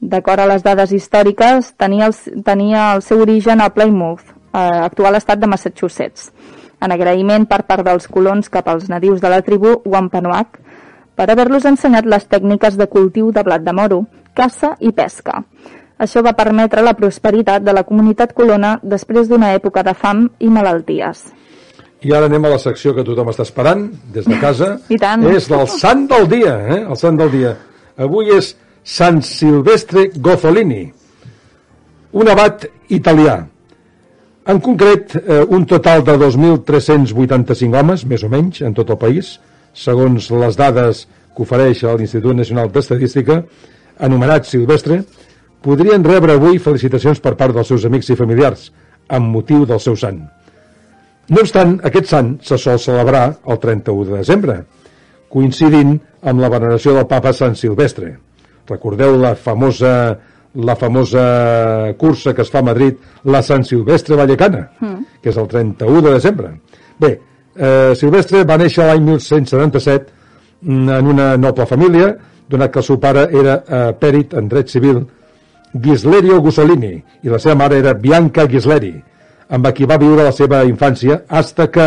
[0.00, 2.16] D'acord a les dades històriques, tenia el,
[2.48, 6.30] tenia el seu origen a Plymouth, eh, actual estat de Massachusetts,
[6.80, 10.60] en agraïment per part dels colons cap als nadius de la tribu Wampanoag
[11.16, 14.04] per haver-los ensenyat les tècniques de cultiu de blat de moro,
[14.36, 15.40] caça i pesca.
[15.96, 20.50] Això va permetre la prosperitat de la comunitat colona després d'una època de fam i
[20.52, 21.24] malalties.
[22.04, 24.74] I ara anem a la secció que tothom està esperant, des de casa.
[24.94, 25.24] I tant.
[25.32, 26.82] És del sant del dia, eh?
[26.84, 27.56] El sant del dia.
[27.96, 28.52] Avui és
[28.86, 30.84] Sant Silvestre Gozzolini,
[32.12, 33.40] un abat italià.
[34.46, 39.32] En concret, eh, un total de 2.385 homes, més o menys, en tot el país,
[39.74, 41.00] segons les dades
[41.34, 43.40] que ofereix l'Institut Nacional d'Estadística,
[43.98, 45.00] anomenat Silvestre,
[45.66, 48.70] podrien rebre avui felicitacions per part dels seus amics i familiars,
[49.08, 50.22] amb motiu del seu sant.
[51.26, 54.60] No obstant, aquest sant se sol celebrar el 31 de desembre,
[55.28, 58.14] coincidint amb la veneració del papa Sant Silvestre.
[58.70, 59.92] Recordeu la famosa
[60.56, 65.04] la famosa cursa que es fa a Madrid, la Sant Silvestre Vallecana, Mm.
[65.22, 66.60] que és el 31 de desembre.
[66.98, 67.20] Bé,
[67.56, 70.06] eh, Silvestre va néixer l'any 1177
[70.62, 72.16] mm, en una noble família,
[72.48, 75.06] donat que el seu pare era eh, pèrit en dret civil
[75.74, 78.94] Ghislerio Gussolini i la seva mare era Bianca Ghisleri,
[79.50, 81.86] amb qui va viure la seva infància hasta que,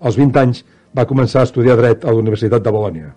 [0.00, 0.64] als 20 anys,
[0.96, 3.12] va començar a estudiar dret a la Universitat de Bolònia.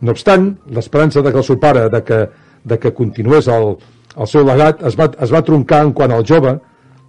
[0.00, 2.20] No obstant, l'esperança de que el seu pare de que,
[2.64, 3.76] de que continués el,
[4.16, 6.56] el seu legat es va, es va troncar en quan el jove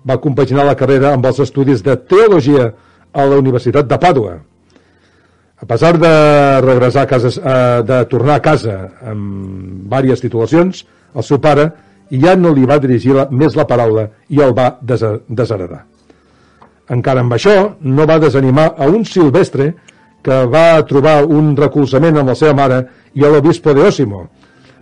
[0.07, 2.71] va compaginar la carrera amb els estudis de teologia
[3.11, 4.39] a la Universitat de Pàdua.
[5.61, 6.11] A pesar de
[6.65, 10.85] regressar a casa, eh, de tornar a casa amb diverses titulacions,
[11.15, 11.69] el seu pare
[12.11, 15.85] ja no li va dirigir la, més la paraula i el va desheredar.
[16.91, 19.73] Encara amb això, no va desanimar a un silvestre
[20.21, 22.81] que va trobar un recolzament amb la seva mare
[23.13, 24.25] i a l'obispo de Osimo,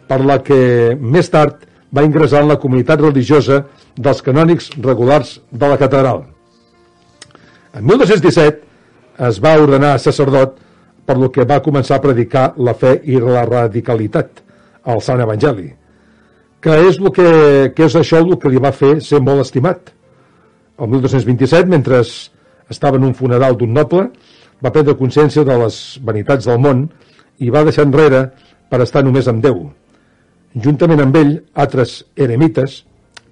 [0.08, 3.64] per la que més tard va ingressar en la comunitat religiosa
[3.98, 6.24] dels canònics regulars de la catedral.
[7.74, 8.66] En 1217
[9.30, 10.58] es va ordenar sacerdot
[11.06, 14.44] per lo que va començar a predicar la fe i la radicalitat
[14.86, 15.68] al Sant Evangeli,
[16.62, 19.90] que és, lo que, que és això el que li va fer ser molt estimat.
[20.80, 22.04] El 1227, mentre
[22.70, 24.08] estava en un funeral d'un noble,
[24.64, 26.88] va prendre consciència de les vanitats del món
[27.40, 28.28] i va deixar enrere
[28.70, 29.64] per estar només amb Déu.
[30.58, 32.84] Juntament amb ell, altres eremites,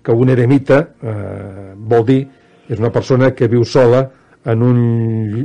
[0.05, 2.22] que un eremita eh, vol dir
[2.70, 4.05] és una persona que viu sola
[4.47, 4.78] en un,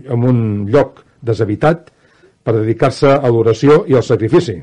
[0.06, 1.88] en un lloc deshabitat
[2.42, 4.58] per dedicar-se a l'oració i al sacrifici.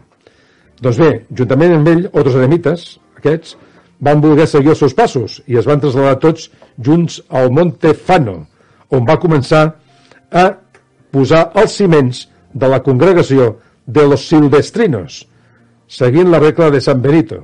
[0.79, 2.85] Doncs bé, juntament amb ell, altres eremites,
[3.19, 3.57] aquests,
[3.99, 6.47] van voler seguir els seus passos i es van traslladar tots
[6.79, 8.37] junts al Monte Fano,
[8.95, 9.65] on va començar
[10.31, 10.45] a
[11.11, 15.25] posar els ciments de la congregació de los Silvestrinos,
[15.89, 17.41] seguint la regla de San Benito.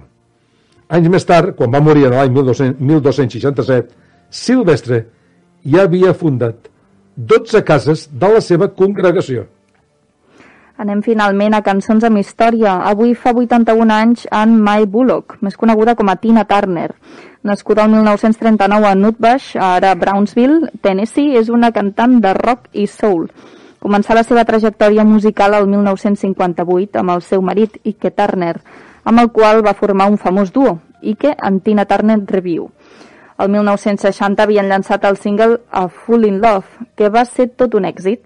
[0.93, 3.89] Anys més tard, quan va morir en l'any 1267,
[4.29, 5.01] Silvestre
[5.65, 6.69] ja havia fundat
[7.15, 9.47] 12 cases de la seva congregació.
[10.77, 12.81] Anem finalment a Cançons amb Història.
[12.89, 16.89] Avui fa 81 anys Anne May Bullock, més coneguda com a Tina Turner.
[17.47, 23.29] Nascuda el 1939 a Nutbush, ara Brownsville, Tennessee, és una cantant de rock i soul.
[23.85, 28.55] Començà la seva trajectòria musical el 1958 amb el seu marit, Ike Turner,
[29.05, 32.71] amb el qual va formar un famós duo, Ike and Tina Turner Review.
[33.37, 37.85] El 1960 havien llançat el single A Full in Love, que va ser tot un
[37.85, 38.25] èxit.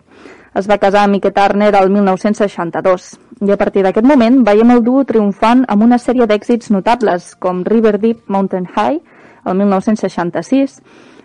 [0.55, 3.11] Es va casar amb Ike Turner el 1962
[3.43, 7.65] i a partir d'aquest moment veiem el duo triomfant amb una sèrie d'èxits notables com
[7.67, 9.03] River Deep Mountain High
[9.43, 10.79] el 1966,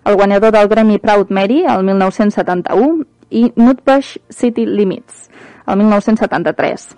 [0.04, 5.28] el guanyador del Grammy Proud Mary el 1971 i Nutbush City Limits
[5.66, 6.96] el 1973.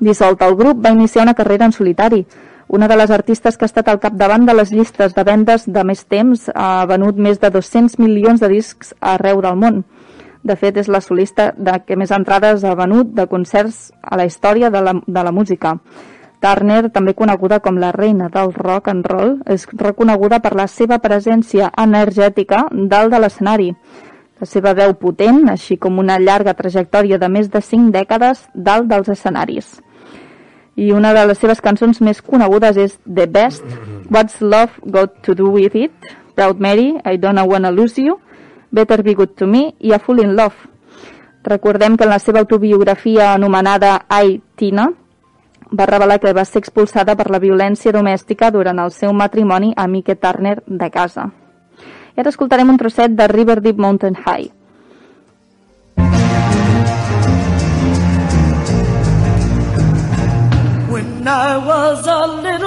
[0.00, 2.26] Dissolt el grup, va iniciar una carrera en solitari.
[2.66, 5.84] Una de les artistes que ha estat al capdavant de les llistes de vendes de
[5.84, 9.84] més temps ha venut més de 200 milions de discs arreu del món.
[10.42, 14.26] De fet, és la solista de que més entrades ha venut de concerts a la
[14.26, 15.78] història de la, de la música.
[16.40, 20.98] Turner, també coneguda com la reina del rock and roll, és reconeguda per la seva
[21.00, 23.70] presència energètica dalt de l'escenari.
[24.42, 28.88] La seva veu potent, així com una llarga trajectòria de més de 5 dècades dalt
[28.90, 29.76] dels escenaris.
[30.74, 33.62] I una de les seves cançons més conegudes és The Best,
[34.10, 38.18] What's Love Got to Do With It, Proud Mary, I Don't Wanna Lose You,
[38.74, 40.66] Better Be Good to Me i A Full in Love.
[41.44, 44.88] Recordem que en la seva autobiografia anomenada I, Tina,
[45.70, 50.02] va revelar que va ser expulsada per la violència domèstica durant el seu matrimoni amb
[50.02, 51.30] Ike Turner de casa.
[52.14, 54.52] I ara escoltarem un trosset de River Deep Mountain High.
[60.94, 62.63] When I was a little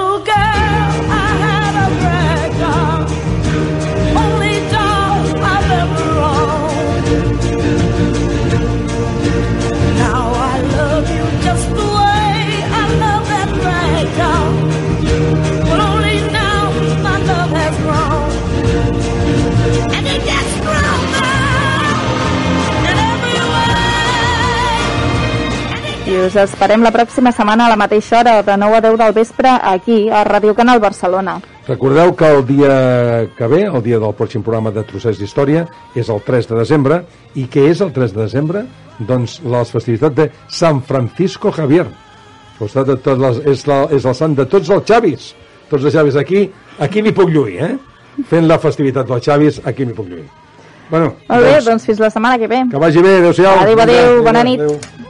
[26.18, 29.12] I us esperem la pròxima setmana a la mateixa hora, de 9 a 10 del
[29.14, 31.36] vespre, aquí, a Ràdio Canal Barcelona.
[31.68, 35.62] Recordeu que el dia que ve, el dia del pròxim programa de Trossets d'Història,
[35.94, 36.98] és el 3 de desembre.
[37.38, 38.64] I què és el 3 de desembre?
[38.98, 41.86] Doncs les festivitats de San Francisco Javier.
[42.58, 45.32] De les, és, la, és el sant de tots els Xavis.
[45.70, 46.48] Tots els Xavis aquí,
[46.82, 47.74] aquí m'hi puc lluir, eh?
[48.26, 50.26] Fent la festivitat dels Xavis, aquí m'hi puc lluir.
[50.90, 52.64] Bueno, Molt bé, doncs fins la setmana que ve.
[52.72, 53.60] que vagi bé, adéu-siau.
[53.60, 54.64] Adéu, adéu, bona nit.
[54.64, 55.06] Adéu.